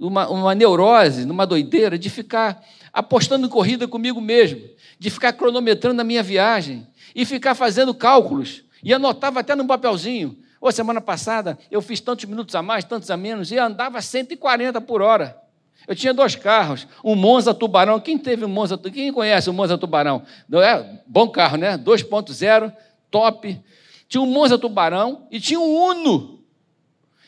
uma, 0.00 0.28
uma 0.28 0.54
neurose, 0.54 1.26
numa 1.26 1.46
doideira 1.46 1.98
de 1.98 2.08
ficar 2.08 2.64
apostando 2.92 3.46
em 3.46 3.50
corrida 3.50 3.86
comigo 3.86 4.20
mesmo, 4.20 4.60
de 4.98 5.10
ficar 5.10 5.32
cronometrando 5.34 6.00
a 6.00 6.04
minha 6.04 6.22
viagem 6.22 6.86
e 7.14 7.24
ficar 7.24 7.54
fazendo 7.54 7.94
cálculos. 7.94 8.64
E 8.82 8.94
anotava 8.94 9.40
até 9.40 9.54
num 9.54 9.66
papelzinho. 9.66 10.38
Ou 10.60 10.72
semana 10.72 11.00
passada 11.00 11.58
eu 11.70 11.82
fiz 11.82 12.00
tantos 12.00 12.24
minutos 12.24 12.54
a 12.54 12.62
mais, 12.62 12.84
tantos 12.84 13.10
a 13.10 13.16
menos, 13.16 13.52
e 13.52 13.58
andava 13.58 14.00
140 14.00 14.80
por 14.80 15.02
hora. 15.02 15.38
Eu 15.86 15.94
tinha 15.94 16.12
dois 16.12 16.34
carros, 16.34 16.86
um 17.04 17.14
Monza 17.14 17.54
Tubarão. 17.54 18.00
Quem 18.00 18.18
teve 18.18 18.44
um 18.44 18.48
Monza? 18.48 18.76
Quem 18.78 19.12
conhece 19.12 19.48
o 19.48 19.52
Monza 19.52 19.78
Tubarão? 19.78 20.22
É, 20.52 21.00
bom 21.06 21.28
carro, 21.28 21.56
né? 21.56 21.76
2.0, 21.78 22.72
top. 23.10 23.60
Tinha 24.08 24.20
um 24.20 24.26
Monza 24.26 24.58
Tubarão 24.58 25.26
e 25.30 25.40
tinha 25.40 25.58
um 25.58 25.74
Uno. 25.74 26.39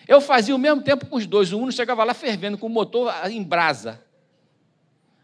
Eu 0.06 0.20
fazia 0.20 0.54
o 0.54 0.58
mesmo 0.58 0.82
tempo 0.82 1.06
com 1.06 1.16
os 1.16 1.26
dois. 1.26 1.52
O 1.52 1.58
Uno 1.58 1.72
chegava 1.72 2.04
lá 2.04 2.14
fervendo, 2.14 2.58
com 2.58 2.66
o 2.66 2.70
motor 2.70 3.12
em 3.30 3.42
brasa. 3.42 4.02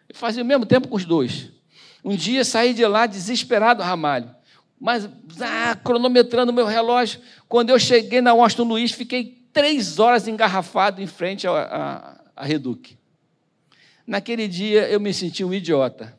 Eu 0.08 0.14
fazia 0.14 0.42
o 0.42 0.46
mesmo 0.46 0.64
tempo 0.64 0.88
com 0.88 0.96
os 0.96 1.04
dois. 1.04 1.50
Um 2.04 2.14
dia 2.14 2.44
saí 2.44 2.72
de 2.72 2.86
lá 2.86 3.06
desesperado, 3.06 3.82
Ramalho. 3.82 4.34
Mas, 4.80 5.08
ah, 5.40 5.76
cronometrando 5.76 6.52
meu 6.52 6.66
relógio. 6.66 7.20
Quando 7.48 7.70
eu 7.70 7.78
cheguei 7.78 8.20
na 8.20 8.32
Washington 8.32 8.64
Luiz, 8.64 8.92
fiquei 8.92 9.38
três 9.52 9.98
horas 9.98 10.28
engarrafado 10.28 11.02
em 11.02 11.06
frente 11.06 11.46
à, 11.46 12.16
à, 12.36 12.44
Reduc. 12.44 12.96
Naquele 14.06 14.46
dia 14.46 14.88
eu 14.88 15.00
me 15.00 15.12
senti 15.12 15.44
um 15.44 15.52
idiota. 15.52 16.17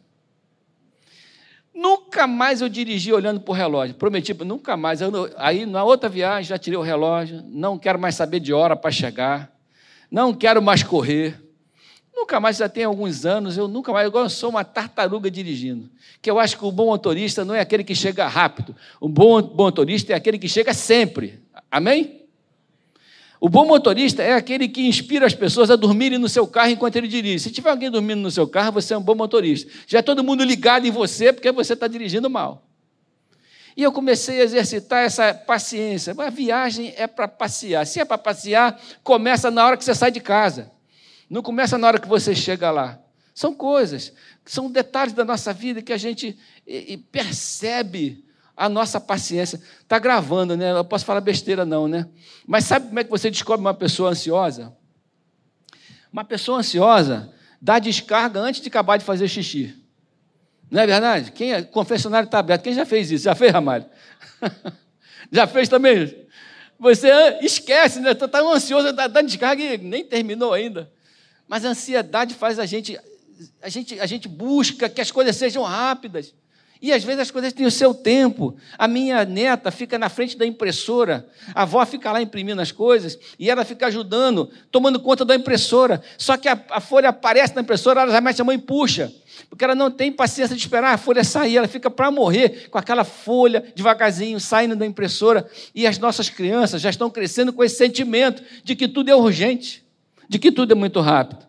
Nunca 1.80 2.28
mais 2.28 2.60
eu 2.60 2.68
dirigi 2.68 3.14
olhando 3.14 3.40
para 3.40 3.52
o 3.54 3.56
relógio. 3.56 3.96
Prometi, 3.96 4.34
nunca 4.34 4.76
mais. 4.76 5.00
Eu, 5.00 5.32
aí 5.38 5.66
na 5.66 5.82
outra 5.82 6.10
viagem 6.10 6.44
já 6.44 6.58
tirei 6.58 6.78
o 6.78 6.82
relógio. 6.82 7.42
Não 7.48 7.80
quero 7.80 7.98
mais 7.98 8.16
saber 8.16 8.42
de 8.42 8.52
hora 8.52 8.76
para 8.76 8.92
chegar. 8.92 9.50
Não 10.12 10.34
quero 10.34 10.62
mais 10.62 10.84
correr. 10.84 11.42
Nunca 12.14 12.38
mais, 12.38 12.58
já 12.58 12.68
tem 12.68 12.84
alguns 12.84 13.26
anos, 13.26 13.56
eu 13.56 13.66
nunca 13.66 13.94
mais, 13.94 14.12
eu 14.14 14.30
sou 14.30 14.50
uma 14.50 14.66
tartaruga 14.66 15.32
dirigindo. 15.32 15.90
Que 16.22 16.30
eu 16.30 16.38
acho 16.38 16.58
que 16.58 16.66
o 16.66 16.72
bom 16.72 16.88
motorista 16.88 17.46
não 17.46 17.56
é 17.56 17.62
aquele 17.62 17.86
que 17.86 17.96
chega 17.96 18.28
rápido. 18.28 18.76
O 19.00 19.08
bom, 19.08 19.42
bom 19.42 19.64
motorista 19.64 20.12
é 20.12 20.18
aquele 20.18 20.38
que 20.38 20.50
chega 20.50 20.74
sempre. 20.74 21.40
Amém? 21.72 22.26
O 23.42 23.48
bom 23.48 23.66
motorista 23.66 24.22
é 24.22 24.34
aquele 24.34 24.68
que 24.68 24.86
inspira 24.86 25.26
as 25.26 25.34
pessoas 25.34 25.72
a 25.72 25.78
dormirem 25.78 26.20
no 26.20 26.28
seu 26.28 26.46
carro 26.46 26.72
enquanto 26.72 26.98
ele 26.98 27.08
dirige. 27.08 27.40
Se 27.40 27.52
tiver 27.52 27.70
alguém 27.70 27.90
dormindo 27.90 28.20
no 28.20 28.30
seu 28.30 28.46
carro, 28.46 28.74
você 28.74 28.94
é 28.94 28.98
um 28.98 29.02
bom 29.02 29.16
motorista. 29.16 29.72
Já 29.88 30.00
é 30.00 30.02
todo 30.02 30.24
mundo 30.24 30.44
ligado 30.44 30.86
em 30.86 30.92
você 30.92 31.32
porque 31.32 31.50
você 31.52 31.74
está 31.74 31.88
dirigindo 31.88 32.30
mal. 32.30 32.66
E 33.78 33.84
eu 33.84 33.94
comecei 33.94 34.42
a 34.42 34.44
exercitar 34.44 35.06
essa 35.06 35.34
paciência. 35.34 36.14
A 36.18 36.30
viagem 36.30 36.94
é 36.98 37.08
para 37.08 37.30
passear. 37.30 37.88
Se 37.88 38.02
é 38.02 38.04
para 38.04 38.18
passear, 38.18 38.78
começa 39.04 39.50
na 39.50 39.66
hora 39.66 39.78
que 39.78 39.86
você 39.86 39.96
sai 39.96 40.12
de 40.12 40.20
casa. 40.20 40.70
Não 41.30 41.42
começa 41.42 41.78
na 41.78 41.88
hora 41.88 42.00
que 42.00 42.08
você 42.08 42.36
chega 42.36 42.70
lá. 42.72 43.00
São 43.34 43.54
coisas, 43.54 44.12
são 44.44 44.70
detalhes 44.70 45.14
da 45.14 45.24
nossa 45.24 45.54
vida 45.54 45.82
que 45.82 45.94
a 45.94 45.98
gente 45.98 46.38
percebe 47.10 48.26
a 48.60 48.68
nossa 48.68 49.00
paciência. 49.00 49.60
Está 49.82 49.98
gravando, 49.98 50.58
né? 50.58 50.72
Eu 50.72 50.84
posso 50.84 51.06
falar 51.06 51.22
besteira, 51.22 51.66
não, 51.66 51.88
né? 51.88 52.06
Mas 52.46 52.66
sabe 52.66 52.88
como 52.88 53.00
é 53.00 53.06
que 53.06 53.10
você 53.10 53.32
descobre 53.32 53.62
uma 53.62 53.74
pessoa 53.74 54.10
ansiosa? 54.10 54.76
Uma 56.12 56.26
pessoa 56.26 56.60
ansiosa 56.60 57.34
dá 57.62 57.80
descarga 57.80 58.42
antes 58.42 58.60
de 58.60 58.68
acabar 58.68 58.98
de 58.98 59.06
fazer 59.06 59.30
xixi. 59.30 59.74
Não 60.70 60.82
é 60.82 60.86
verdade? 60.86 61.32
Quem 61.32 61.54
é? 61.54 61.62
Confessionário 61.62 62.26
está 62.26 62.40
aberto. 62.40 62.64
Quem 62.64 62.74
já 62.74 62.86
fez 62.86 63.10
isso? 63.10 63.24
Já 63.24 63.34
fez, 63.34 63.54
Ramalho? 63.54 63.86
já 65.32 65.48
fez 65.48 65.70
também? 65.70 66.28
Você 66.78 67.10
esquece, 67.42 68.02
né? 68.02 68.12
Está 68.12 68.28
tão 68.28 68.52
ansioso, 68.52 68.90
está 68.90 69.08
dando 69.08 69.28
descarga 69.28 69.64
e 69.64 69.78
nem 69.78 70.04
terminou 70.04 70.54
ainda. 70.54 70.92
Mas 71.48 71.64
a 71.64 71.70
ansiedade 71.70 72.34
faz 72.36 72.60
a 72.60 72.66
gente, 72.66 73.00
a 73.62 73.70
gente, 73.70 73.98
a 74.02 74.06
gente 74.06 74.28
busca 74.28 74.90
que 74.90 75.00
as 75.00 75.12
coisas 75.12 75.38
sejam 75.38 75.64
rápidas. 75.64 76.34
E 76.82 76.94
às 76.94 77.04
vezes 77.04 77.22
as 77.22 77.32
coisas 77.32 77.52
têm 77.52 77.66
o 77.66 77.72
seu 77.72 77.94
tempo. 77.94 78.56
A 78.78 78.88
minha 78.88 79.26
neta 79.26 79.70
fica 79.70 79.98
na 79.98 80.08
frente 80.08 80.38
da 80.38 80.46
impressora, 80.46 81.28
a 81.54 81.64
avó 81.64 81.86
fica 81.86 82.12
lá 82.12 82.22
imprimindo 82.22 82.62
as 82.62 82.72
coisas 82.72 83.20
e 83.38 83.50
ela 83.50 83.66
fica 83.66 83.88
ajudando, 83.88 84.50
tomando 84.72 85.00
conta 85.00 85.26
da 85.26 85.36
impressora. 85.36 86.02
Só 86.18 86.38
que 86.38 86.48
a, 86.48 86.60
a 86.70 86.80
folha 86.80 87.10
aparece 87.10 87.54
na 87.54 87.62
impressora, 87.62 88.02
ela 88.02 88.12
já 88.12 88.22
mete 88.22 88.42
a 88.42 88.46
mão 88.46 88.54
e 88.54 88.58
puxa, 88.58 89.12
porque 89.50 89.64
ela 89.64 89.76
não 89.76 89.92
tem 89.92 90.12
paciência 90.12 90.56
de 90.56 90.62
esperar 90.62 90.94
a 90.94 90.98
folha 90.98 91.24
sair, 91.24 91.58
ela 91.58 91.68
fica 91.68 91.90
para 91.90 92.10
morrer 92.10 92.70
com 92.70 92.78
aquela 92.78 93.04
folha 93.04 93.64
devagarzinho 93.76 94.40
saindo 94.40 94.76
da 94.76 94.86
impressora. 94.86 95.50
E 95.76 95.86
as 95.86 96.00
nossas 96.00 96.30
crianças 96.30 96.82
já 96.82 96.90
estão 96.90 97.10
crescendo 97.10 97.52
com 97.52 97.64
esse 97.64 97.76
sentimento 97.76 98.42
de 98.64 98.76
que 98.76 98.88
tudo 98.88 99.10
é 99.10 99.16
urgente 99.16 99.88
de 100.30 100.38
que 100.38 100.52
tudo 100.52 100.72
é 100.72 100.76
muito 100.76 101.02
rápido. 101.02 101.44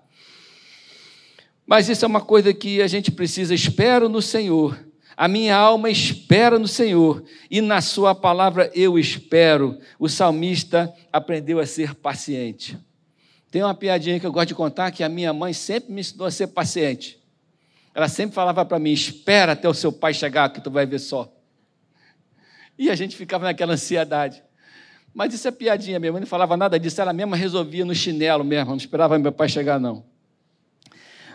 Mas 1.66 1.88
isso 1.88 2.04
é 2.04 2.08
uma 2.08 2.22
coisa 2.22 2.52
que 2.54 2.80
a 2.80 2.86
gente 2.86 3.12
precisa, 3.12 3.54
espero 3.54 4.08
no 4.08 4.22
Senhor. 4.22 4.89
A 5.20 5.28
minha 5.28 5.54
alma 5.54 5.90
espera 5.90 6.58
no 6.58 6.66
Senhor 6.66 7.22
e 7.50 7.60
na 7.60 7.82
Sua 7.82 8.14
palavra 8.14 8.70
eu 8.74 8.98
espero. 8.98 9.78
O 9.98 10.08
salmista 10.08 10.90
aprendeu 11.12 11.58
a 11.58 11.66
ser 11.66 11.94
paciente. 11.94 12.78
Tem 13.50 13.62
uma 13.62 13.74
piadinha 13.74 14.18
que 14.18 14.24
eu 14.24 14.32
gosto 14.32 14.48
de 14.48 14.54
contar 14.54 14.90
que 14.90 15.04
a 15.04 15.10
minha 15.10 15.30
mãe 15.34 15.52
sempre 15.52 15.92
me 15.92 16.00
ensinou 16.00 16.26
a 16.26 16.30
ser 16.30 16.46
paciente. 16.46 17.20
Ela 17.94 18.08
sempre 18.08 18.34
falava 18.34 18.64
para 18.64 18.78
mim: 18.78 18.92
espera 18.92 19.52
até 19.52 19.68
o 19.68 19.74
seu 19.74 19.92
pai 19.92 20.14
chegar, 20.14 20.48
que 20.48 20.58
tu 20.62 20.70
vai 20.70 20.86
ver 20.86 20.98
só. 20.98 21.30
E 22.78 22.88
a 22.88 22.94
gente 22.94 23.14
ficava 23.14 23.44
naquela 23.44 23.74
ansiedade. 23.74 24.42
Mas 25.12 25.34
isso 25.34 25.46
é 25.46 25.50
piadinha 25.50 26.00
mesmo, 26.00 26.16
ele 26.16 26.24
não 26.24 26.30
falava 26.30 26.56
nada 26.56 26.80
disso, 26.80 26.98
ela 26.98 27.12
mesma 27.12 27.36
resolvia 27.36 27.84
no 27.84 27.94
chinelo 27.94 28.42
mesmo, 28.42 28.70
não 28.70 28.76
esperava 28.78 29.18
meu 29.18 29.32
pai 29.32 29.50
chegar, 29.50 29.78
não. 29.78 30.02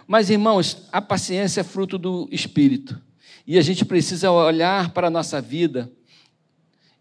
Mas, 0.08 0.32
irmãos, 0.32 0.88
a 0.92 1.04
paciência 1.04 1.62
é 1.62 1.64
fruto 1.64 2.00
do 2.00 2.28
Espírito. 2.32 3.05
E 3.46 3.58
a 3.58 3.62
gente 3.62 3.86
precisa 3.86 4.32
olhar 4.32 4.92
para 4.92 5.08
a 5.08 5.10
nossa 5.10 5.40
vida 5.42 5.92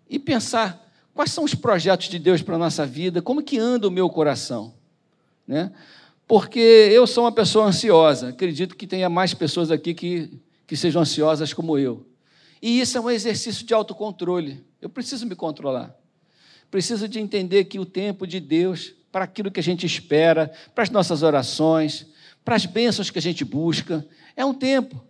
e 0.08 0.18
pensar 0.18 0.92
quais 1.14 1.30
são 1.30 1.44
os 1.44 1.54
projetos 1.54 2.08
de 2.08 2.18
Deus 2.18 2.42
para 2.42 2.56
a 2.56 2.58
nossa 2.58 2.84
vida, 2.84 3.22
como 3.22 3.42
que 3.42 3.58
anda 3.58 3.88
o 3.88 3.90
meu 3.90 4.10
coração. 4.10 4.74
Né? 5.46 5.72
Porque 6.26 6.58
eu 6.58 7.06
sou 7.06 7.24
uma 7.24 7.32
pessoa 7.32 7.66
ansiosa, 7.66 8.28
acredito 8.28 8.76
que 8.76 8.86
tenha 8.86 9.08
mais 9.08 9.32
pessoas 9.32 9.70
aqui 9.70 9.94
que, 9.94 10.38
que 10.66 10.76
sejam 10.76 11.02
ansiosas 11.02 11.52
como 11.52 11.78
eu. 11.78 12.06
E 12.60 12.80
isso 12.80 12.96
é 12.98 13.00
um 13.00 13.10
exercício 13.10 13.64
de 13.64 13.72
autocontrole. 13.72 14.64
Eu 14.80 14.88
preciso 14.88 15.26
me 15.26 15.34
controlar 15.34 15.94
preciso 16.74 17.06
de 17.06 17.20
entender 17.20 17.66
que 17.66 17.78
o 17.78 17.86
tempo 17.86 18.26
de 18.26 18.40
Deus, 18.40 18.92
para 19.12 19.26
aquilo 19.26 19.48
que 19.48 19.60
a 19.60 19.62
gente 19.62 19.86
espera, 19.86 20.52
para 20.74 20.82
as 20.82 20.90
nossas 20.90 21.22
orações, 21.22 22.04
para 22.44 22.56
as 22.56 22.66
bênçãos 22.66 23.10
que 23.10 23.18
a 23.20 23.22
gente 23.22 23.44
busca, 23.44 24.04
é 24.34 24.44
um 24.44 24.52
tempo. 24.52 25.00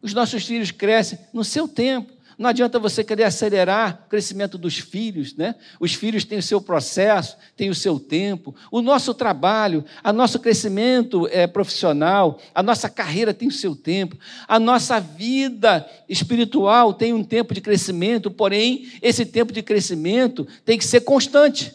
Os 0.00 0.14
nossos 0.14 0.44
filhos 0.44 0.70
crescem 0.70 1.18
no 1.32 1.44
seu 1.44 1.66
tempo. 1.66 2.18
Não 2.38 2.48
adianta 2.48 2.78
você 2.78 3.02
querer 3.02 3.24
acelerar 3.24 4.04
o 4.06 4.08
crescimento 4.08 4.56
dos 4.56 4.78
filhos, 4.78 5.34
né? 5.34 5.56
Os 5.80 5.94
filhos 5.94 6.24
têm 6.24 6.38
o 6.38 6.42
seu 6.42 6.60
processo, 6.60 7.36
têm 7.56 7.68
o 7.68 7.74
seu 7.74 7.98
tempo. 7.98 8.54
O 8.70 8.80
nosso 8.80 9.12
trabalho, 9.12 9.84
o 10.04 10.12
nosso 10.12 10.38
crescimento 10.38 11.26
é, 11.32 11.48
profissional, 11.48 12.38
a 12.54 12.62
nossa 12.62 12.88
carreira 12.88 13.34
tem 13.34 13.48
o 13.48 13.52
seu 13.52 13.74
tempo. 13.74 14.16
A 14.46 14.60
nossa 14.60 15.00
vida 15.00 15.84
espiritual 16.08 16.94
tem 16.94 17.12
um 17.12 17.24
tempo 17.24 17.52
de 17.52 17.60
crescimento, 17.60 18.30
porém, 18.30 18.88
esse 19.02 19.26
tempo 19.26 19.52
de 19.52 19.60
crescimento 19.60 20.46
tem 20.64 20.78
que 20.78 20.84
ser 20.84 21.00
constante. 21.00 21.74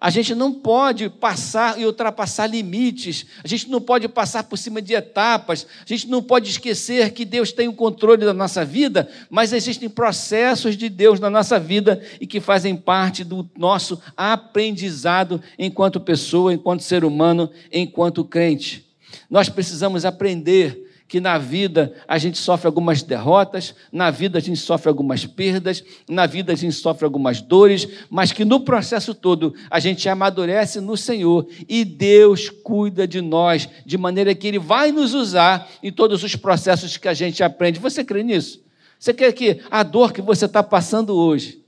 A 0.00 0.10
gente 0.10 0.34
não 0.34 0.52
pode 0.52 1.08
passar 1.08 1.80
e 1.80 1.86
ultrapassar 1.86 2.46
limites, 2.46 3.26
a 3.42 3.48
gente 3.48 3.70
não 3.70 3.80
pode 3.80 4.06
passar 4.08 4.44
por 4.44 4.56
cima 4.58 4.82
de 4.82 4.94
etapas, 4.94 5.66
a 5.80 5.88
gente 5.88 6.08
não 6.08 6.22
pode 6.22 6.50
esquecer 6.50 7.12
que 7.12 7.24
Deus 7.24 7.50
tem 7.50 7.66
o 7.66 7.72
controle 7.72 8.24
da 8.24 8.34
nossa 8.34 8.64
vida, 8.64 9.08
mas 9.30 9.52
existem 9.52 9.88
processos 9.88 10.76
de 10.76 10.88
Deus 10.88 11.18
na 11.18 11.30
nossa 11.30 11.58
vida 11.58 12.02
e 12.20 12.26
que 12.26 12.40
fazem 12.40 12.76
parte 12.76 13.24
do 13.24 13.48
nosso 13.56 14.00
aprendizado 14.16 15.40
enquanto 15.58 15.98
pessoa, 15.98 16.52
enquanto 16.52 16.82
ser 16.82 17.04
humano, 17.04 17.50
enquanto 17.72 18.24
crente. 18.24 18.86
Nós 19.30 19.48
precisamos 19.48 20.04
aprender 20.04 20.85
que 21.08 21.20
na 21.20 21.38
vida 21.38 21.94
a 22.08 22.18
gente 22.18 22.38
sofre 22.38 22.66
algumas 22.66 23.02
derrotas, 23.02 23.74
na 23.92 24.10
vida 24.10 24.38
a 24.38 24.40
gente 24.40 24.58
sofre 24.58 24.88
algumas 24.88 25.24
perdas, 25.24 25.84
na 26.08 26.26
vida 26.26 26.52
a 26.52 26.56
gente 26.56 26.74
sofre 26.74 27.04
algumas 27.04 27.40
dores, 27.40 27.86
mas 28.10 28.32
que 28.32 28.44
no 28.44 28.60
processo 28.60 29.14
todo 29.14 29.54
a 29.70 29.78
gente 29.78 30.08
amadurece 30.08 30.80
no 30.80 30.96
Senhor 30.96 31.46
e 31.68 31.84
Deus 31.84 32.50
cuida 32.50 33.06
de 33.06 33.20
nós, 33.20 33.68
de 33.84 33.96
maneira 33.96 34.34
que 34.34 34.48
Ele 34.48 34.58
vai 34.58 34.90
nos 34.90 35.14
usar 35.14 35.70
em 35.82 35.92
todos 35.92 36.24
os 36.24 36.34
processos 36.34 36.96
que 36.96 37.08
a 37.08 37.14
gente 37.14 37.42
aprende. 37.42 37.78
Você 37.78 38.02
crê 38.04 38.22
nisso? 38.22 38.64
Você 38.98 39.14
quer 39.14 39.32
que 39.32 39.60
a 39.70 39.82
dor 39.82 40.12
que 40.12 40.22
você 40.22 40.46
está 40.46 40.62
passando 40.62 41.14
hoje 41.14 41.62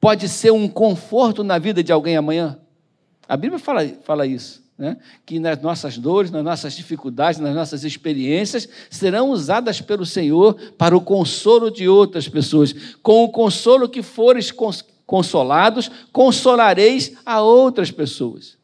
pode 0.00 0.28
ser 0.28 0.52
um 0.52 0.68
conforto 0.68 1.42
na 1.42 1.58
vida 1.58 1.82
de 1.82 1.90
alguém 1.90 2.16
amanhã? 2.16 2.58
A 3.28 3.36
Bíblia 3.36 3.58
fala, 3.58 3.84
fala 4.04 4.26
isso 4.26 4.65
né? 4.78 4.96
que 5.24 5.38
nas 5.38 5.60
nossas 5.60 5.96
dores, 5.96 6.30
nas 6.30 6.44
nossas 6.44 6.76
dificuldades, 6.76 7.40
nas 7.40 7.54
nossas 7.54 7.84
experiências, 7.84 8.68
serão 8.90 9.30
usadas 9.30 9.80
pelo 9.80 10.04
Senhor 10.04 10.54
para 10.76 10.96
o 10.96 11.00
consolo 11.00 11.70
de 11.70 11.88
outras 11.88 12.28
pessoas. 12.28 12.74
Com 13.02 13.24
o 13.24 13.30
consolo 13.30 13.88
que 13.88 14.02
fores 14.02 14.52
consolados, 15.06 15.90
consolareis 16.12 17.12
a 17.24 17.40
outras 17.40 17.90
pessoas. 17.90 18.56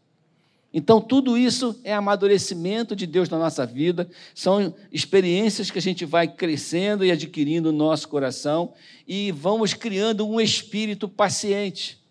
Então, 0.74 1.00
tudo 1.02 1.36
isso 1.36 1.78
é 1.84 1.92
amadurecimento 1.92 2.96
de 2.96 3.06
Deus 3.06 3.28
na 3.28 3.38
nossa 3.38 3.66
vida, 3.66 4.08
são 4.34 4.74
experiências 4.90 5.70
que 5.70 5.78
a 5.78 5.82
gente 5.82 6.06
vai 6.06 6.26
crescendo 6.26 7.04
e 7.04 7.10
adquirindo 7.10 7.70
no 7.70 7.78
nosso 7.78 8.08
coração 8.08 8.72
e 9.06 9.30
vamos 9.32 9.74
criando 9.74 10.26
um 10.26 10.40
espírito 10.40 11.06
paciente, 11.06 12.01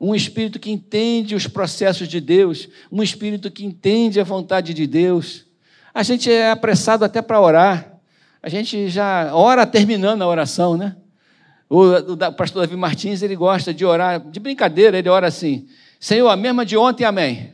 um 0.00 0.14
espírito 0.14 0.58
que 0.58 0.70
entende 0.70 1.34
os 1.34 1.46
processos 1.46 2.08
de 2.08 2.20
Deus, 2.20 2.68
um 2.90 3.02
espírito 3.02 3.50
que 3.50 3.66
entende 3.66 4.18
a 4.18 4.24
vontade 4.24 4.72
de 4.72 4.86
Deus. 4.86 5.44
A 5.92 6.02
gente 6.02 6.30
é 6.32 6.50
apressado 6.50 7.04
até 7.04 7.20
para 7.20 7.40
orar, 7.40 8.00
a 8.42 8.48
gente 8.48 8.88
já 8.88 9.34
ora 9.34 9.66
terminando 9.66 10.22
a 10.22 10.26
oração, 10.26 10.76
né? 10.76 10.96
O, 11.68 11.82
o 11.82 12.16
pastor 12.32 12.62
Davi 12.62 12.76
Martins, 12.76 13.20
ele 13.20 13.36
gosta 13.36 13.74
de 13.74 13.84
orar, 13.84 14.18
de 14.30 14.40
brincadeira, 14.40 14.98
ele 14.98 15.08
ora 15.08 15.26
assim: 15.26 15.66
Senhor, 16.00 16.28
a 16.28 16.36
mesma 16.36 16.64
de 16.64 16.76
ontem, 16.76 17.04
amém. 17.04 17.52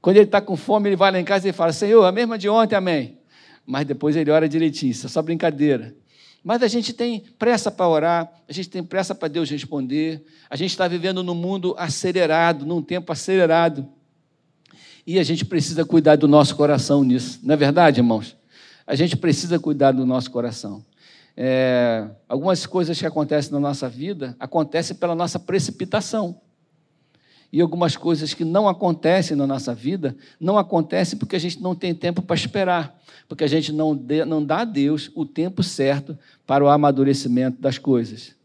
Quando 0.00 0.16
ele 0.16 0.26
está 0.26 0.40
com 0.40 0.56
fome, 0.56 0.90
ele 0.90 0.96
vai 0.96 1.10
lá 1.10 1.18
em 1.18 1.24
casa 1.24 1.48
e 1.48 1.52
fala: 1.52 1.72
Senhor, 1.72 2.04
a 2.04 2.12
mesma 2.12 2.36
de 2.36 2.48
ontem, 2.48 2.76
amém. 2.76 3.18
Mas 3.66 3.86
depois 3.86 4.14
ele 4.14 4.30
ora 4.30 4.48
direitinho, 4.48 4.90
isso 4.90 5.06
é 5.06 5.08
só 5.08 5.22
brincadeira. 5.22 5.94
Mas 6.42 6.62
a 6.62 6.68
gente 6.68 6.92
tem 6.92 7.20
pressa 7.38 7.70
para 7.70 7.88
orar, 7.88 8.32
a 8.48 8.52
gente 8.52 8.68
tem 8.68 8.82
pressa 8.82 9.14
para 9.14 9.28
Deus 9.28 9.50
responder. 9.50 10.24
A 10.48 10.56
gente 10.56 10.70
está 10.70 10.86
vivendo 10.86 11.22
num 11.22 11.34
mundo 11.34 11.74
acelerado, 11.76 12.64
num 12.64 12.80
tempo 12.80 13.12
acelerado. 13.12 13.86
E 15.06 15.18
a 15.18 15.22
gente 15.22 15.44
precisa 15.44 15.84
cuidar 15.84 16.16
do 16.16 16.28
nosso 16.28 16.54
coração 16.54 17.02
nisso. 17.02 17.40
Não 17.42 17.54
é 17.54 17.56
verdade, 17.56 18.00
irmãos? 18.00 18.36
A 18.86 18.94
gente 18.94 19.16
precisa 19.16 19.58
cuidar 19.58 19.92
do 19.92 20.06
nosso 20.06 20.30
coração. 20.30 20.84
É, 21.36 22.08
algumas 22.28 22.66
coisas 22.66 22.98
que 22.98 23.06
acontecem 23.06 23.52
na 23.52 23.60
nossa 23.60 23.88
vida 23.88 24.36
acontecem 24.40 24.96
pela 24.96 25.14
nossa 25.14 25.38
precipitação. 25.38 26.40
E 27.50 27.60
algumas 27.62 27.96
coisas 27.96 28.34
que 28.34 28.44
não 28.44 28.68
acontecem 28.68 29.36
na 29.36 29.46
nossa 29.46 29.74
vida 29.74 30.14
não 30.38 30.58
acontecem 30.58 31.18
porque 31.18 31.36
a 31.36 31.38
gente 31.38 31.62
não 31.62 31.74
tem 31.74 31.94
tempo 31.94 32.20
para 32.20 32.36
esperar, 32.36 33.00
porque 33.26 33.42
a 33.42 33.46
gente 33.46 33.72
não, 33.72 33.96
de, 33.96 34.24
não 34.24 34.44
dá 34.44 34.60
a 34.60 34.64
Deus 34.64 35.10
o 35.14 35.24
tempo 35.24 35.62
certo 35.62 36.18
para 36.46 36.62
o 36.62 36.68
amadurecimento 36.68 37.60
das 37.60 37.78
coisas. 37.78 38.36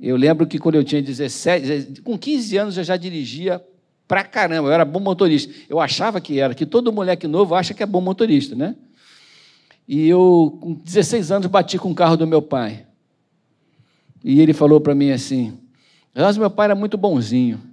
Eu 0.00 0.16
lembro 0.16 0.46
que 0.46 0.58
quando 0.58 0.76
eu 0.76 0.84
tinha 0.84 1.02
17, 1.02 2.00
com 2.00 2.18
15 2.18 2.56
anos 2.56 2.78
eu 2.78 2.84
já 2.84 2.96
dirigia 2.96 3.62
pra 4.08 4.24
caramba, 4.24 4.68
eu 4.68 4.72
era 4.72 4.86
bom 4.86 5.00
motorista. 5.00 5.52
Eu 5.68 5.78
achava 5.78 6.18
que 6.18 6.40
era, 6.40 6.54
que 6.54 6.64
todo 6.64 6.90
moleque 6.90 7.26
novo 7.26 7.54
acha 7.54 7.74
que 7.74 7.82
é 7.82 7.86
bom 7.86 8.00
motorista, 8.00 8.56
né? 8.56 8.74
E 9.86 10.08
eu, 10.08 10.58
com 10.62 10.72
16 10.72 11.30
anos, 11.30 11.46
bati 11.48 11.76
com 11.76 11.90
o 11.90 11.94
carro 11.94 12.16
do 12.16 12.26
meu 12.26 12.40
pai. 12.40 12.86
E 14.24 14.40
ele 14.40 14.54
falou 14.54 14.80
para 14.80 14.94
mim 14.94 15.10
assim: 15.10 15.58
Mas 16.14 16.38
meu 16.38 16.50
pai 16.50 16.66
era 16.66 16.74
muito 16.74 16.96
bonzinho 16.96 17.69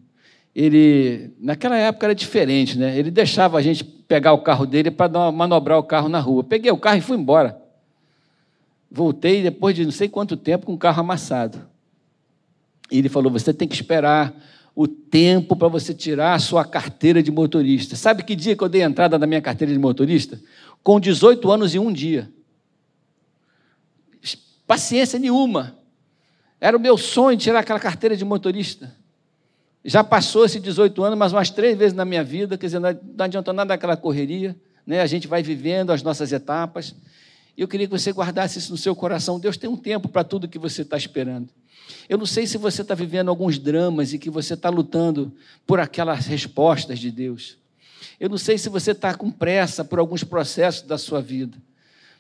ele, 0.59 1.35
naquela 1.39 1.77
época 1.77 2.07
era 2.07 2.15
diferente, 2.15 2.79
né? 2.79 2.97
Ele 2.97 3.11
deixava 3.11 3.59
a 3.59 3.61
gente 3.61 3.83
pegar 3.83 4.33
o 4.33 4.41
carro 4.41 4.65
dele 4.65 4.89
para 4.89 5.31
manobrar 5.31 5.77
o 5.77 5.83
carro 5.83 6.09
na 6.09 6.19
rua. 6.19 6.43
Peguei 6.43 6.71
o 6.71 6.77
carro 6.79 6.97
e 6.97 7.01
fui 7.01 7.15
embora. 7.15 7.61
Voltei 8.89 9.43
depois 9.43 9.75
de 9.75 9.85
não 9.85 9.91
sei 9.91 10.09
quanto 10.09 10.35
tempo 10.35 10.65
com 10.65 10.73
o 10.73 10.77
carro 10.77 10.99
amassado. 11.01 11.61
E 12.89 12.97
ele 12.97 13.07
falou: 13.07 13.31
você 13.31 13.53
tem 13.53 13.67
que 13.67 13.75
esperar 13.75 14.33
o 14.73 14.87
tempo 14.87 15.55
para 15.55 15.67
você 15.67 15.93
tirar 15.93 16.33
a 16.33 16.39
sua 16.39 16.65
carteira 16.65 17.21
de 17.21 17.29
motorista. 17.29 17.95
Sabe 17.95 18.23
que 18.23 18.35
dia 18.35 18.55
que 18.55 18.63
eu 18.63 18.69
dei 18.69 18.81
a 18.81 18.87
entrada 18.87 19.19
na 19.19 19.27
minha 19.27 19.41
carteira 19.41 19.71
de 19.71 19.77
motorista? 19.77 20.41
Com 20.81 20.99
18 20.99 21.51
anos 21.51 21.75
e 21.75 21.77
um 21.77 21.93
dia. 21.93 22.31
Paciência 24.65 25.19
nenhuma. 25.19 25.77
Era 26.59 26.75
o 26.75 26.79
meu 26.79 26.97
sonho 26.97 27.37
tirar 27.37 27.59
aquela 27.59 27.79
carteira 27.79 28.17
de 28.17 28.25
motorista. 28.25 28.91
Já 29.88 30.03
passou 30.03 30.44
esses 30.44 30.62
18 30.62 31.01
anos, 31.01 31.17
mas 31.17 31.32
umas 31.32 31.50
três 31.50 31.77
vezes 31.77 31.94
na 31.94 32.03
minha 32.03 32.22
vida, 32.22 32.58
quer 32.58 32.65
dizer, 32.65 32.79
não 32.79 32.89
adianta 33.20 33.53
nada 33.53 33.70
daquela 33.70 33.96
correria, 33.96 34.53
né? 34.86 35.00
a 35.00 35.06
gente 35.06 35.29
vai 35.29 35.41
vivendo 35.41 35.91
as 35.91 36.03
nossas 36.03 36.34
etapas. 36.34 36.94
E 37.56 37.62
eu 37.62 37.70
queria 37.70 37.88
que 37.88 37.98
você 37.98 38.12
guardasse 38.12 38.60
isso 38.60 38.69
no 38.69 38.78
seu 38.78 38.93
coração. 38.93 39.39
Deus 39.39 39.56
tem 39.56 39.69
um 39.69 39.78
tempo 39.78 40.10
para 40.10 40.26
tudo 40.26 40.45
que 40.45 40.60
você 40.60 40.82
está 40.82 40.97
esperando. 40.97 41.47
Eu 42.10 42.17
não 42.17 42.26
sei 42.26 42.45
se 42.45 42.58
você 42.58 42.82
está 42.82 42.93
vivendo 42.93 43.30
alguns 43.30 43.58
dramas 43.58 44.12
e 44.12 44.19
que 44.19 44.30
você 44.30 44.56
está 44.56 44.67
lutando 44.67 45.34
por 45.65 45.80
aquelas 45.80 46.26
respostas 46.26 47.00
de 47.00 47.10
Deus. 47.10 47.58
Eu 48.19 48.28
não 48.28 48.38
sei 48.38 48.58
se 48.58 48.67
você 48.67 48.91
está 48.91 49.13
com 49.13 49.32
pressa 49.32 49.86
por 49.86 50.00
alguns 50.00 50.21
processos 50.21 50.82
da 50.82 50.97
sua 50.97 51.21
vida. 51.21 51.58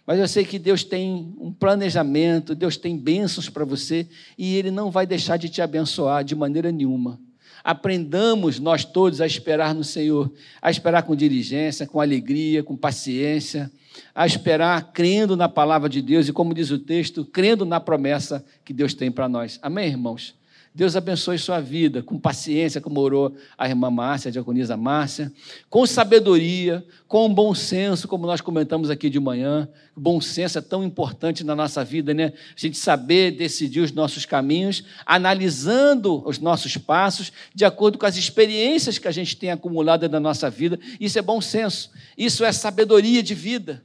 Mas 0.05 0.19
eu 0.19 0.27
sei 0.29 0.45
que 0.45 0.57
Deus 0.57 0.85
tem 0.85 1.35
um 1.37 1.51
planejamento, 1.51 2.55
Deus 2.55 2.77
tem 2.77 2.97
bênçãos 2.97 3.49
para 3.49 3.65
você 3.65 4.07
e 4.37 4.55
Ele 4.55 4.71
não 4.71 4.89
vai 4.89 5.05
deixar 5.05 5.35
de 5.35 5.49
te 5.49 5.61
abençoar 5.61 6.23
de 6.23 6.33
maneira 6.33 6.71
nenhuma. 6.71 7.19
Aprendamos 7.67 8.61
nós 8.61 8.85
todos 8.85 9.19
a 9.19 9.25
esperar 9.25 9.75
no 9.75 9.83
Senhor, 9.83 10.31
a 10.61 10.71
esperar 10.71 11.03
com 11.03 11.13
diligência, 11.13 11.85
com 11.85 11.99
alegria, 11.99 12.63
com 12.63 12.77
paciência, 12.77 13.69
a 14.15 14.25
esperar 14.25 14.93
crendo 14.93 15.35
na 15.35 15.49
palavra 15.49 15.89
de 15.89 16.01
Deus 16.01 16.29
e, 16.29 16.31
como 16.31 16.53
diz 16.53 16.71
o 16.71 16.79
texto, 16.79 17.25
crendo 17.25 17.65
na 17.65 17.81
promessa 17.81 18.45
que 18.63 18.71
Deus 18.71 18.93
tem 18.93 19.11
para 19.11 19.27
nós. 19.27 19.59
Amém, 19.61 19.89
irmãos? 19.89 20.33
Deus 20.77 20.95
abençoe 20.95 21.39
sua 21.39 21.59
vida 21.59 22.03
com 22.03 22.19
paciência, 22.19 22.79
como 22.79 22.99
orou 22.99 23.35
a 23.57 23.67
irmã 23.67 23.89
Márcia, 23.89 24.29
a 24.29 24.31
diaconisa 24.31 24.77
Márcia, 24.77 25.33
com 25.71 25.87
sabedoria, 25.87 26.85
com 27.07 27.33
bom 27.33 27.55
senso, 27.55 28.07
como 28.07 28.27
nós 28.27 28.41
comentamos 28.41 28.91
aqui 28.91 29.09
de 29.09 29.19
manhã. 29.19 29.67
Bom 29.95 30.21
senso 30.21 30.59
é 30.59 30.61
tão 30.61 30.83
importante 30.83 31.43
na 31.43 31.55
nossa 31.55 31.83
vida, 31.83 32.13
né? 32.13 32.31
A 32.55 32.59
gente 32.59 32.77
saber 32.77 33.31
decidir 33.31 33.79
os 33.79 33.91
nossos 33.91 34.23
caminhos, 34.23 34.83
analisando 35.03 36.21
os 36.23 36.37
nossos 36.37 36.77
passos 36.77 37.31
de 37.55 37.65
acordo 37.65 37.97
com 37.97 38.05
as 38.05 38.15
experiências 38.15 38.99
que 38.99 39.07
a 39.07 39.11
gente 39.11 39.35
tem 39.35 39.49
acumulado 39.49 40.07
na 40.07 40.19
nossa 40.19 40.47
vida. 40.47 40.79
Isso 40.99 41.17
é 41.17 41.23
bom 41.23 41.41
senso. 41.41 41.89
Isso 42.15 42.45
é 42.45 42.51
sabedoria 42.51 43.23
de 43.23 43.33
vida. 43.33 43.83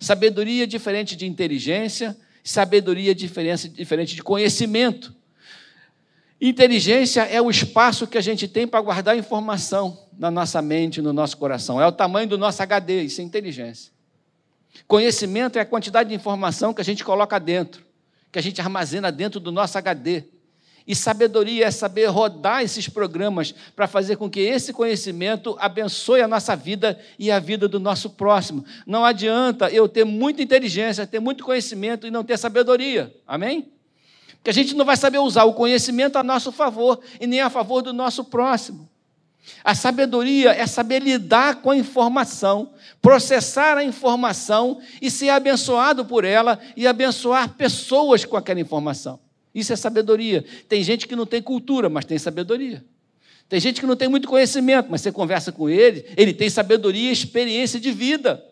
Sabedoria 0.00 0.66
diferente 0.66 1.14
de 1.14 1.24
inteligência, 1.24 2.16
sabedoria 2.42 3.14
diferente 3.14 4.16
de 4.16 4.22
conhecimento. 4.24 5.21
Inteligência 6.44 7.20
é 7.22 7.40
o 7.40 7.48
espaço 7.48 8.04
que 8.04 8.18
a 8.18 8.20
gente 8.20 8.48
tem 8.48 8.66
para 8.66 8.80
guardar 8.80 9.16
informação 9.16 9.96
na 10.18 10.28
nossa 10.28 10.60
mente, 10.60 11.00
no 11.00 11.12
nosso 11.12 11.36
coração. 11.36 11.80
É 11.80 11.86
o 11.86 11.92
tamanho 11.92 12.26
do 12.26 12.36
nosso 12.36 12.60
HD, 12.60 13.02
isso 13.02 13.20
é 13.20 13.24
inteligência. 13.24 13.92
Conhecimento 14.88 15.56
é 15.56 15.60
a 15.60 15.64
quantidade 15.64 16.08
de 16.08 16.16
informação 16.16 16.74
que 16.74 16.80
a 16.80 16.84
gente 16.84 17.04
coloca 17.04 17.38
dentro, 17.38 17.84
que 18.32 18.40
a 18.40 18.42
gente 18.42 18.60
armazena 18.60 19.12
dentro 19.12 19.38
do 19.38 19.52
nosso 19.52 19.78
HD. 19.78 20.24
E 20.84 20.96
sabedoria 20.96 21.66
é 21.66 21.70
saber 21.70 22.06
rodar 22.06 22.60
esses 22.64 22.88
programas 22.88 23.54
para 23.76 23.86
fazer 23.86 24.16
com 24.16 24.28
que 24.28 24.40
esse 24.40 24.72
conhecimento 24.72 25.56
abençoe 25.60 26.22
a 26.22 26.26
nossa 26.26 26.56
vida 26.56 26.98
e 27.20 27.30
a 27.30 27.38
vida 27.38 27.68
do 27.68 27.78
nosso 27.78 28.10
próximo. 28.10 28.64
Não 28.84 29.04
adianta 29.04 29.70
eu 29.70 29.88
ter 29.88 30.04
muita 30.04 30.42
inteligência, 30.42 31.06
ter 31.06 31.20
muito 31.20 31.44
conhecimento 31.44 32.04
e 32.04 32.10
não 32.10 32.24
ter 32.24 32.36
sabedoria. 32.36 33.14
Amém? 33.28 33.70
Que 34.42 34.50
a 34.50 34.52
gente 34.52 34.74
não 34.74 34.84
vai 34.84 34.96
saber 34.96 35.18
usar 35.18 35.44
o 35.44 35.54
conhecimento 35.54 36.16
a 36.16 36.22
nosso 36.22 36.50
favor 36.50 37.00
e 37.20 37.26
nem 37.26 37.40
a 37.40 37.50
favor 37.50 37.82
do 37.82 37.92
nosso 37.92 38.24
próximo. 38.24 38.88
A 39.64 39.74
sabedoria 39.74 40.50
é 40.50 40.66
saber 40.66 41.00
lidar 41.02 41.62
com 41.62 41.70
a 41.70 41.76
informação, 41.76 42.72
processar 43.00 43.76
a 43.76 43.84
informação 43.84 44.80
e 45.00 45.10
ser 45.10 45.30
abençoado 45.30 46.04
por 46.04 46.24
ela 46.24 46.58
e 46.76 46.86
abençoar 46.86 47.54
pessoas 47.54 48.24
com 48.24 48.36
aquela 48.36 48.60
informação. 48.60 49.18
Isso 49.54 49.72
é 49.72 49.76
sabedoria. 49.76 50.44
Tem 50.68 50.82
gente 50.82 51.06
que 51.06 51.16
não 51.16 51.26
tem 51.26 51.42
cultura, 51.42 51.88
mas 51.88 52.04
tem 52.04 52.18
sabedoria. 52.18 52.84
Tem 53.48 53.60
gente 53.60 53.80
que 53.80 53.86
não 53.86 53.96
tem 53.96 54.08
muito 54.08 54.28
conhecimento, 54.28 54.88
mas 54.90 55.02
você 55.02 55.12
conversa 55.12 55.52
com 55.52 55.68
ele, 55.68 56.06
ele 56.16 56.32
tem 56.32 56.48
sabedoria 56.48 57.10
e 57.10 57.12
experiência 57.12 57.78
de 57.78 57.92
vida 57.92 58.42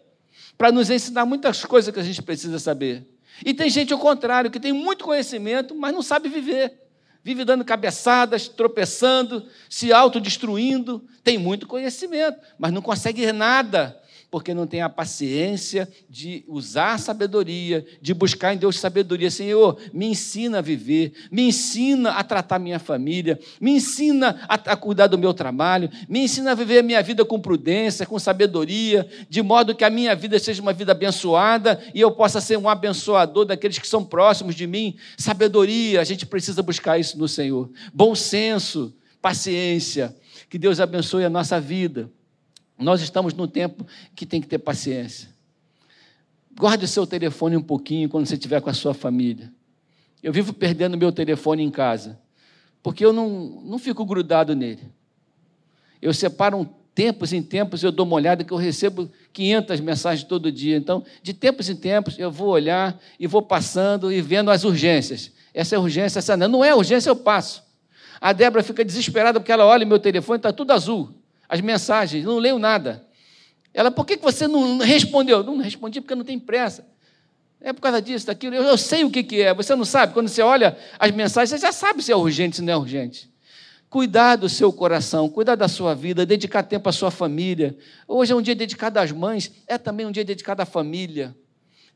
para 0.59 0.71
nos 0.71 0.91
ensinar 0.91 1.25
muitas 1.25 1.65
coisas 1.65 1.93
que 1.93 1.99
a 1.99 2.03
gente 2.03 2.21
precisa 2.21 2.59
saber. 2.59 3.07
E 3.45 3.55
tem 3.55 3.71
gente 3.71 3.93
ao 3.93 3.99
contrário, 3.99 4.51
que 4.51 4.61
tem 4.61 4.73
muito 4.73 5.05
conhecimento, 5.05 5.75
mas 5.75 5.93
não 5.93 6.03
sabe 6.03 6.29
viver. 6.29 6.81
Vive 7.23 7.45
dando 7.45 7.65
cabeçadas, 7.65 8.49
tropeçando, 8.49 9.47
se 9.69 9.93
autodestruindo. 9.93 11.07
Tem 11.23 11.37
muito 11.37 11.67
conhecimento, 11.67 12.41
mas 12.59 12.73
não 12.73 12.81
consegue 12.81 13.31
nada 13.33 14.00
porque 14.31 14.55
não 14.55 14.67
tem 14.67 14.81
a 14.81 14.89
paciência 14.89 15.89
de 16.09 16.45
usar 16.47 16.95
a 16.95 16.99
sabedoria, 16.99 17.85
de 18.01 18.15
buscar 18.15 18.55
em 18.55 18.57
Deus 18.57 18.79
sabedoria. 18.79 19.31
Senhor, 19.31 19.77
me 19.93 20.07
ensina 20.07 20.59
a 20.59 20.63
viver, 20.63 21.13
me 21.33 21.49
ensina 21.49 22.13
a 22.13 22.23
tratar 22.23 22.59
minha 22.61 22.79
família, 22.79 23.39
me 23.61 23.73
ensina 23.73 24.41
a, 24.49 24.55
a 24.55 24.77
cuidar 24.77 25.09
do 25.09 25.19
meu 25.19 25.35
trabalho, 25.35 25.91
me 26.09 26.21
ensina 26.21 26.53
a 26.53 26.55
viver 26.55 26.79
a 26.79 26.83
minha 26.83 27.03
vida 27.03 27.25
com 27.25 27.41
prudência, 27.41 28.07
com 28.07 28.19
sabedoria, 28.19 29.09
de 29.29 29.43
modo 29.43 29.75
que 29.75 29.85
a 29.85 29.91
minha 29.91 30.15
vida 30.15 30.39
seja 30.39 30.63
uma 30.63 30.73
vida 30.73 30.93
abençoada 30.93 31.83
e 31.93 32.01
eu 32.01 32.13
possa 32.13 32.41
ser 32.41 32.57
um 32.57 32.69
abençoador 32.69 33.45
daqueles 33.45 33.79
que 33.79 33.89
são 33.89 34.05
próximos 34.05 34.55
de 34.55 34.67
mim. 34.67 34.97
Sabedoria, 35.19 36.01
a 36.01 36.05
gente 36.05 36.25
precisa 36.25 36.63
buscar 36.63 36.99
isso 36.99 37.19
no 37.19 37.27
Senhor. 37.27 37.69
Bom 37.93 38.15
senso, 38.15 38.95
paciência. 39.21 40.15
Que 40.49 40.59
Deus 40.59 40.79
abençoe 40.79 41.25
a 41.25 41.31
nossa 41.31 41.61
vida. 41.61 42.11
Nós 42.81 43.03
estamos 43.03 43.35
num 43.35 43.47
tempo 43.47 43.87
que 44.15 44.25
tem 44.25 44.41
que 44.41 44.49
ter 44.49 44.59
paciência. 44.59 45.29
Guarde 46.57 46.85
o 46.85 46.89
seu 46.89 47.07
telefone 47.07 47.57
um 47.57 47.63
pouquinho 47.63 48.09
quando 48.09 48.27
você 48.27 48.35
estiver 48.35 48.61
com 48.61 48.71
a 48.71 48.75
sua 48.75 48.95
família. 48.95 49.53
Eu 50.23 50.33
vivo 50.33 50.53
perdendo 50.53 50.97
meu 50.97 51.13
telefone 51.13 51.63
em 51.63 51.71
casa, 51.71 52.19
porque 52.83 53.05
eu 53.05 53.13
não, 53.13 53.63
não 53.65 53.79
fico 53.79 54.05
grudado 54.05 54.55
nele. 54.55 54.83
Eu 56.01 56.13
separo 56.13 56.59
um 56.59 56.65
tempos 56.95 57.33
em 57.33 57.43
tempos 57.43 57.83
eu 57.83 57.93
dou 57.93 58.05
uma 58.05 58.17
olhada 58.17 58.45
que 58.45 58.53
eu 58.53 58.57
recebo 58.57 59.11
500 59.33 59.81
mensagens 59.81 60.29
todo 60.29 60.51
dia. 60.51 60.77
Então, 60.77 61.05
de 61.23 61.33
tempos 61.33 61.69
em 61.69 61.77
tempos 61.77 62.19
eu 62.19 62.31
vou 62.31 62.49
olhar 62.49 63.01
e 63.19 63.27
vou 63.27 63.43
passando 63.43 64.13
e 64.13 64.21
vendo 64.21 64.51
as 64.51 64.65
urgências. 64.65 65.33
Essa 65.55 65.77
é 65.77 65.79
urgência, 65.79 66.19
essa 66.19 66.37
não. 66.37 66.49
Não 66.49 66.65
é 66.65 66.75
urgência, 66.75 67.09
eu 67.09 67.17
passo. 67.17 67.63
A 68.21 68.33
Débora 68.33 68.63
fica 68.63 68.85
desesperada 68.85 69.41
porque 69.41 69.53
ela 69.53 69.65
olha 69.65 69.87
meu 69.87 69.99
telefone, 69.99 70.37
está 70.39 70.53
tudo 70.53 70.73
azul. 70.73 71.15
As 71.51 71.61
mensagens, 71.61 72.25
não 72.25 72.39
leio 72.39 72.61
nada. 72.61 73.05
Ela, 73.75 73.91
por 73.91 74.07
que 74.07 74.17
você 74.17 74.47
não 74.47 74.79
respondeu? 74.79 75.43
Não 75.43 75.57
respondi 75.57 76.01
porque 76.01 76.15
não 76.15 76.23
tem 76.23 76.39
pressa. 76.39 76.87
É 77.61 77.73
por 77.73 77.81
causa 77.81 78.01
disso, 78.01 78.29
daquilo. 78.29 78.55
Eu, 78.55 78.63
eu 78.63 78.79
sei 78.79 79.03
o 79.03 79.11
que, 79.11 79.25
que 79.25 79.43
é. 79.43 79.53
Você 79.53 79.75
não 79.75 79.85
sabe? 79.85 80.15
Quando 80.15 80.29
você 80.29 80.43
olha 80.43 80.79
as 80.97 81.11
mensagens, 81.11 81.51
você 81.51 81.67
já 81.67 81.73
sabe 81.73 82.05
se 82.05 82.13
é 82.13 82.17
urgente, 82.17 82.57
se 82.57 82.63
não 82.63 82.73
é 82.73 82.77
urgente. 82.77 83.29
Cuidar 83.89 84.37
do 84.37 84.49
seu 84.49 84.73
coração, 84.73 85.29
cuidar 85.29 85.57
da 85.57 85.67
sua 85.67 85.93
vida, 85.93 86.25
dedicar 86.25 86.63
tempo 86.63 86.89
à 86.89 86.93
sua 86.93 87.11
família. 87.11 87.77
Hoje 88.07 88.33
é 88.33 88.37
um 88.37 88.41
dia 88.41 88.55
dedicado 88.55 89.01
às 89.01 89.11
mães, 89.11 89.51
é 89.67 89.77
também 89.77 90.07
um 90.07 90.13
dia 90.13 90.25
dedicado 90.25 90.63
à 90.63 90.65
família, 90.65 91.35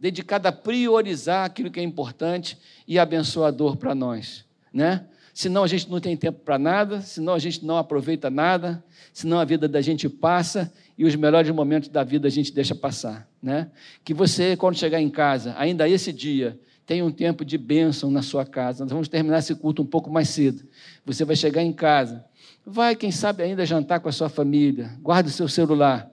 dedicado 0.01 0.49
a 0.49 0.53
priorizar 0.53 1.45
aquilo 1.45 1.71
que 1.71 1.79
é 1.79 1.83
importante 1.85 2.59
e 2.88 2.99
abençoador 2.99 3.77
para 3.77 3.95
nós, 3.95 4.45
né? 4.73 5.07
Senão 5.35 5.64
a 5.64 5.66
gente 5.66 5.90
não 5.90 5.99
tem 5.99 6.16
tempo 6.16 6.38
para 6.44 6.57
nada, 6.57 7.01
senão 7.01 7.35
a 7.35 7.40
gente 7.40 7.66
não 7.66 7.77
aproveita 7.77 8.31
nada, 8.31 8.83
senão 9.12 9.40
a 9.40 9.44
vida 9.44 9.66
da 9.66 9.81
gente 9.81 10.09
passa 10.09 10.73
e 10.97 11.05
os 11.05 11.16
melhores 11.16 11.51
momentos 11.51 11.88
da 11.88 12.05
vida 12.05 12.29
a 12.29 12.31
gente 12.31 12.53
deixa 12.53 12.73
passar, 12.73 13.29
né? 13.42 13.68
Que 14.05 14.14
você, 14.14 14.57
quando 14.57 14.77
chegar 14.77 15.01
em 15.01 15.11
casa, 15.11 15.53
ainda 15.59 15.88
esse 15.88 16.12
dia, 16.12 16.57
tenha 16.87 17.05
um 17.05 17.11
tempo 17.11 17.44
de 17.44 17.59
bênção 17.59 18.12
na 18.12 18.23
sua 18.23 18.47
casa. 18.47 18.85
Nós 18.85 18.92
vamos 18.92 19.09
terminar 19.09 19.38
esse 19.38 19.57
culto 19.57 19.83
um 19.83 19.87
pouco 19.87 20.09
mais 20.09 20.29
cedo. 20.29 20.62
Você 21.05 21.25
vai 21.25 21.35
chegar 21.35 21.62
em 21.62 21.73
casa, 21.73 22.25
vai, 22.64 22.94
quem 22.94 23.11
sabe, 23.11 23.42
ainda 23.42 23.66
jantar 23.66 23.99
com 23.99 24.09
a 24.09 24.12
sua 24.12 24.29
família, 24.29 24.92
guarde 25.03 25.31
o 25.31 25.33
seu 25.33 25.49
celular, 25.49 26.09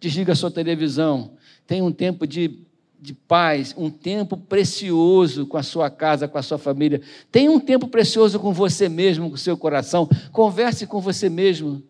desliga 0.00 0.32
a 0.32 0.36
sua 0.36 0.50
televisão, 0.50 1.36
tenha 1.68 1.84
um 1.84 1.92
tempo 1.92 2.26
de, 2.26 2.65
de 3.00 3.12
paz, 3.12 3.74
um 3.76 3.90
tempo 3.90 4.36
precioso 4.36 5.46
com 5.46 5.56
a 5.56 5.62
sua 5.62 5.90
casa, 5.90 6.26
com 6.26 6.38
a 6.38 6.42
sua 6.42 6.58
família. 6.58 7.00
Tenha 7.30 7.50
um 7.50 7.60
tempo 7.60 7.88
precioso 7.88 8.40
com 8.40 8.52
você 8.52 8.88
mesmo, 8.88 9.28
com 9.28 9.34
o 9.34 9.38
seu 9.38 9.56
coração. 9.56 10.08
Converse 10.32 10.86
com 10.86 11.00
você 11.00 11.28
mesmo. 11.28 11.82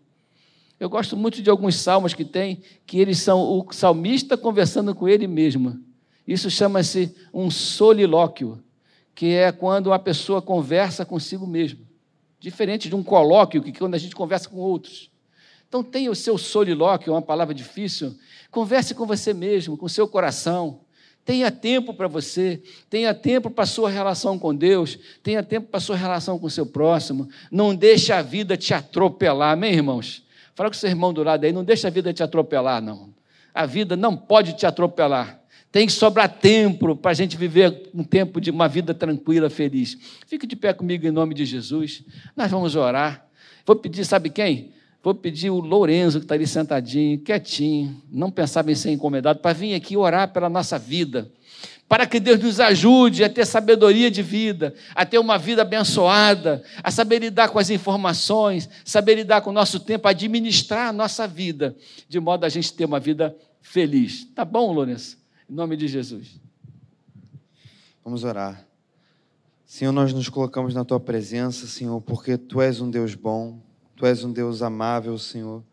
Eu 0.78 0.90
gosto 0.90 1.16
muito 1.16 1.42
de 1.42 1.48
alguns 1.48 1.76
salmos 1.76 2.12
que 2.12 2.24
tem, 2.24 2.60
que 2.86 2.98
eles 2.98 3.18
são 3.18 3.40
o 3.40 3.66
salmista 3.72 4.36
conversando 4.36 4.94
com 4.94 5.08
ele 5.08 5.26
mesmo. 5.26 5.80
Isso 6.26 6.50
chama-se 6.50 7.14
um 7.32 7.50
solilóquio, 7.50 8.62
que 9.14 9.28
é 9.32 9.50
quando 9.52 9.92
a 9.92 9.98
pessoa 9.98 10.42
conversa 10.42 11.04
consigo 11.04 11.46
mesmo. 11.46 11.80
Diferente 12.38 12.88
de 12.88 12.94
um 12.94 13.02
colóquio, 13.02 13.62
que 13.62 13.70
é 13.70 13.72
quando 13.72 13.94
a 13.94 13.98
gente 13.98 14.14
conversa 14.14 14.48
com 14.48 14.58
outros. 14.58 15.10
Então 15.68 15.82
tenha 15.82 16.10
o 16.10 16.14
seu 16.14 16.36
solilóquio, 16.36 17.12
uma 17.12 17.22
palavra 17.22 17.54
difícil. 17.54 18.14
Converse 18.50 18.94
com 18.94 19.06
você 19.06 19.32
mesmo, 19.32 19.76
com 19.76 19.86
o 19.86 19.90
seu 19.90 20.06
coração. 20.06 20.80
Tenha 21.26 21.50
tempo 21.50 21.92
para 21.92 22.06
você, 22.06 22.62
tenha 22.88 23.12
tempo 23.12 23.50
para 23.50 23.64
a 23.64 23.66
sua 23.66 23.90
relação 23.90 24.38
com 24.38 24.54
Deus, 24.54 24.96
tenha 25.24 25.42
tempo 25.42 25.66
para 25.66 25.78
a 25.78 25.80
sua 25.80 25.96
relação 25.96 26.38
com 26.38 26.46
o 26.46 26.50
seu 26.50 26.64
próximo. 26.64 27.28
Não 27.50 27.74
deixe 27.74 28.12
a 28.12 28.22
vida 28.22 28.56
te 28.56 28.72
atropelar, 28.72 29.54
amém, 29.54 29.74
irmãos? 29.74 30.24
Fala 30.54 30.70
com 30.70 30.76
o 30.76 30.78
seu 30.78 30.88
irmão 30.88 31.12
do 31.12 31.24
lado 31.24 31.44
aí, 31.44 31.52
não 31.52 31.64
deixa 31.64 31.88
a 31.88 31.90
vida 31.90 32.12
te 32.12 32.22
atropelar, 32.22 32.80
não. 32.80 33.12
A 33.52 33.66
vida 33.66 33.96
não 33.96 34.16
pode 34.16 34.52
te 34.52 34.66
atropelar. 34.66 35.42
Tem 35.72 35.84
que 35.84 35.92
sobrar 35.92 36.28
tempo 36.28 36.94
para 36.94 37.10
a 37.10 37.14
gente 37.14 37.36
viver 37.36 37.90
um 37.92 38.04
tempo 38.04 38.40
de 38.40 38.52
uma 38.52 38.68
vida 38.68 38.94
tranquila, 38.94 39.50
feliz. 39.50 39.98
Fique 40.28 40.46
de 40.46 40.54
pé 40.54 40.72
comigo 40.72 41.08
em 41.08 41.10
nome 41.10 41.34
de 41.34 41.44
Jesus. 41.44 42.04
Nós 42.36 42.48
vamos 42.52 42.76
orar. 42.76 43.26
Vou 43.66 43.74
pedir, 43.74 44.04
sabe 44.04 44.30
quem? 44.30 44.75
Vou 45.06 45.14
pedir 45.14 45.50
o 45.50 45.60
Lourenço, 45.60 46.18
que 46.18 46.24
está 46.24 46.34
ali 46.34 46.48
sentadinho, 46.48 47.20
quietinho, 47.20 48.02
não 48.10 48.28
pensava 48.28 48.72
em 48.72 48.74
ser 48.74 48.90
incomodado, 48.90 49.38
para 49.38 49.52
vir 49.52 49.72
aqui 49.72 49.96
orar 49.96 50.32
pela 50.32 50.48
nossa 50.48 50.80
vida 50.80 51.30
para 51.88 52.08
que 52.08 52.18
Deus 52.18 52.40
nos 52.40 52.58
ajude 52.58 53.22
a 53.22 53.30
ter 53.30 53.46
sabedoria 53.46 54.10
de 54.10 54.20
vida, 54.20 54.74
a 54.92 55.06
ter 55.06 55.20
uma 55.20 55.38
vida 55.38 55.62
abençoada, 55.62 56.64
a 56.82 56.90
saber 56.90 57.20
lidar 57.20 57.50
com 57.50 57.60
as 57.60 57.70
informações, 57.70 58.68
saber 58.84 59.14
lidar 59.14 59.42
com 59.42 59.50
o 59.50 59.52
nosso 59.52 59.78
tempo, 59.78 60.08
administrar 60.08 60.88
a 60.88 60.92
nossa 60.92 61.28
vida, 61.28 61.76
de 62.08 62.18
modo 62.18 62.42
a 62.42 62.48
gente 62.48 62.74
ter 62.74 62.84
uma 62.84 62.98
vida 62.98 63.36
feliz. 63.60 64.24
Tá 64.34 64.44
bom, 64.44 64.72
Lourenço? 64.72 65.18
Em 65.48 65.54
nome 65.54 65.76
de 65.76 65.86
Jesus. 65.86 66.40
Vamos 68.04 68.24
orar. 68.24 68.66
Senhor, 69.64 69.92
nós 69.92 70.12
nos 70.12 70.28
colocamos 70.28 70.74
na 70.74 70.84
tua 70.84 70.98
presença, 70.98 71.68
Senhor, 71.68 72.00
porque 72.00 72.36
tu 72.36 72.60
és 72.60 72.80
um 72.80 72.90
Deus 72.90 73.14
bom, 73.14 73.64
tu 73.96 74.06
és 74.06 74.22
um 74.22 74.32
Deus 74.32 74.62
amável, 74.62 75.18
Senhor, 75.18 75.64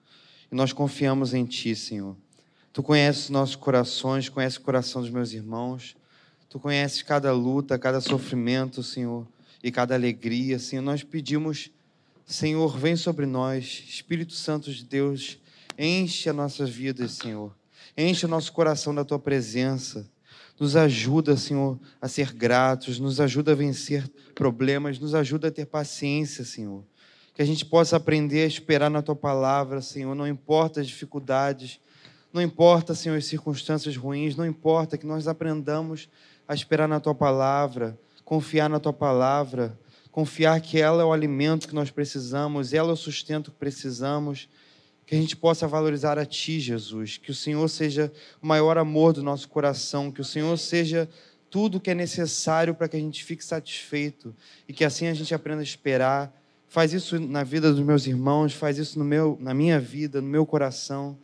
e 0.52 0.56
nós 0.56 0.72
confiamos 0.72 1.34
em 1.34 1.46
ti, 1.46 1.76
Senhor. 1.76 2.16
Tu 2.72 2.82
conheces 2.82 3.30
nossos 3.30 3.56
corações, 3.56 4.30
conheces 4.30 4.58
o 4.58 4.62
coração 4.62 5.02
dos 5.02 5.12
meus 5.12 5.32
irmãos. 5.32 5.96
Tu 6.50 6.60
conheces 6.60 7.04
cada 7.04 7.32
luta, 7.32 7.78
cada 7.78 8.02
sofrimento, 8.02 8.82
Senhor, 8.82 9.28
e 9.64 9.72
cada 9.72 9.94
alegria, 9.94 10.58
Senhor. 10.58 10.82
Nós 10.82 11.04
pedimos, 11.04 11.72
Senhor, 12.26 12.78
vem 12.78 12.96
sobre 12.96 13.26
nós, 13.26 13.84
Espírito 13.88 14.34
Santo 14.34 14.72
de 14.72 14.84
Deus, 14.84 15.40
enche 15.78 16.30
as 16.30 16.36
nossas 16.36 16.70
vidas, 16.70 17.12
Senhor. 17.14 17.56
Enche 17.98 18.26
o 18.26 18.30
nosso 18.30 18.52
coração 18.52 18.94
da 18.94 19.04
tua 19.04 19.20
presença. 19.20 20.10
Nos 20.60 20.76
ajuda, 20.76 21.36
Senhor, 21.36 21.80
a 22.00 22.08
ser 22.08 22.34
gratos, 22.34 23.00
nos 23.00 23.20
ajuda 23.20 23.52
a 23.52 23.56
vencer 23.56 24.08
problemas, 24.34 25.00
nos 25.00 25.14
ajuda 25.16 25.48
a 25.48 25.52
ter 25.52 25.66
paciência, 25.66 26.46
Senhor. 26.46 26.84
Que 27.34 27.41
a 27.41 27.46
gente 27.46 27.65
possa 27.65 27.98
aprender 27.98 28.43
a 28.43 28.48
esperar 28.48 28.89
na 28.89 29.02
tua 29.02 29.15
palavra, 29.15 29.82
Senhor, 29.82 30.13
não 30.13 30.28
importa 30.28 30.82
as 30.82 30.88
dificuldades, 30.88 31.80
não 32.32 32.41
importa, 32.41 32.96
Senhor, 32.96 33.17
as 33.17 33.26
circunstâncias 33.26 33.96
ruins, 33.96 34.36
não 34.36 34.46
importa 34.46 34.98
que 34.98 35.06
nós 35.06 35.28
aprendamos 35.28 36.10
a 36.48 36.54
esperar 36.54 36.88
na 36.88 37.00
tua 37.00 37.13
palavra, 37.13 37.98
confiar 38.26 38.69
na 38.69 38.80
tua 38.80 38.93
palavra, 38.93 39.78
confiar 40.12 40.60
que 40.62 40.80
ela 40.80 41.02
é 41.02 41.06
o 41.06 41.13
alimento 41.13 41.67
que 41.67 41.76
nós 41.76 41.91
precisamos, 41.91 42.74
ela 42.74 42.89
é 42.89 42.93
o 42.93 42.98
sustento 42.98 43.52
que 43.52 43.58
precisamos, 43.58 44.48
que 45.06 45.15
a 45.15 45.17
gente 45.17 45.36
possa 45.36 45.67
valorizar 45.67 46.17
a 46.17 46.26
ti, 46.26 46.60
Jesus, 46.60 47.17
que 47.17 47.32
o 47.32 47.36
Senhor 47.36 47.67
seja 47.67 48.12
o 48.41 48.48
maior 48.48 48.78
amor 48.78 49.13
do 49.13 49.22
nosso 49.22 49.50
coração, 49.50 50.12
que 50.12 50.22
o 50.22 50.26
Senhor 50.26 50.58
seja 50.58 51.10
tudo 51.50 51.80
que 51.80 51.91
é 51.91 51.96
necessário 51.96 52.74
para 52.74 52.88
que 52.88 52.96
a 52.96 53.00
gente 53.00 53.24
fique 53.24 53.46
satisfeito 53.46 54.36
e 54.67 54.74
que 54.74 54.84
assim 54.84 55.08
a 55.08 55.13
gente 55.13 55.36
aprenda 55.36 55.62
a 55.62 55.63
esperar. 55.63 56.34
Faz 56.74 56.92
isso 56.92 57.20
na 57.20 57.44
vida 57.44 57.72
dos 57.72 57.86
meus 57.86 58.08
irmãos, 58.08 58.52
faz 58.52 58.80
isso 58.80 58.98
no 58.98 59.06
meu, 59.06 59.38
na 59.40 59.54
minha 59.54 59.80
vida, 59.80 60.20
no 60.20 60.28
meu 60.28 60.44
coração. 60.44 61.16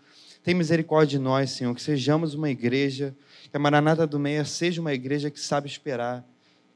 Tem 0.43 0.53
misericórdia 0.53 1.17
de 1.17 1.23
nós, 1.23 1.49
Senhor, 1.49 1.73
que 1.73 1.81
sejamos 1.81 2.35
uma 2.35 2.51
igreja 2.51 3.15
que 3.49 3.57
a 3.57 3.59
Maranata 3.59 4.05
do 4.05 4.19
Meia 4.19 4.45
seja 4.45 4.79
uma 4.79 4.93
igreja 4.93 5.31
que 5.31 5.39
sabe 5.39 5.67
esperar, 5.67 6.23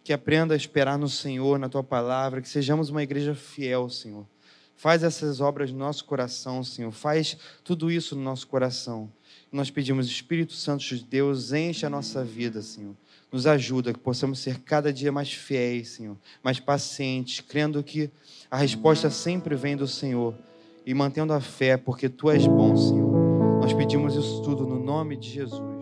que 0.03 0.11
aprenda 0.11 0.55
a 0.55 0.57
esperar 0.57 0.97
no 0.97 1.07
Senhor, 1.07 1.59
na 1.59 1.69
tua 1.69 1.83
palavra, 1.83 2.41
que 2.41 2.49
sejamos 2.49 2.89
uma 2.89 3.03
igreja 3.03 3.35
fiel, 3.35 3.91
Senhor. 3.91 4.25
Faz 4.75 5.03
essas 5.03 5.39
obras 5.39 5.71
no 5.71 5.77
nosso 5.77 6.03
coração, 6.05 6.63
Senhor. 6.63 6.91
Faz 6.91 7.37
tudo 7.63 7.91
isso 7.91 8.15
no 8.15 8.23
nosso 8.23 8.47
coração. 8.47 9.07
Nós 9.51 9.69
pedimos, 9.69 10.07
Espírito 10.07 10.53
Santo 10.53 10.83
de 10.83 11.03
Deus, 11.03 11.53
enche 11.53 11.85
a 11.85 11.91
nossa 11.91 12.23
vida, 12.23 12.59
Senhor. 12.63 12.95
Nos 13.33 13.47
ajuda, 13.47 13.91
que 13.91 13.99
possamos 13.99 14.37
ser 14.37 14.59
cada 14.59 14.93
dia 14.93 15.11
mais 15.11 15.33
fiéis, 15.33 15.89
Senhor, 15.89 16.15
mais 16.43 16.59
pacientes, 16.59 17.39
crendo 17.39 17.83
que 17.83 18.11
a 18.49 18.57
resposta 18.57 19.09
sempre 19.09 19.55
vem 19.55 19.75
do 19.75 19.87
Senhor 19.87 20.35
e 20.85 20.93
mantendo 20.93 21.33
a 21.33 21.41
fé, 21.41 21.75
porque 21.75 22.07
Tu 22.07 22.29
és 22.29 22.45
bom, 22.45 22.77
Senhor. 22.77 23.11
Nós 23.59 23.73
pedimos 23.73 24.13
isso 24.15 24.43
tudo 24.43 24.67
no 24.67 24.77
nome 24.79 25.17
de 25.17 25.31
Jesus. 25.31 25.72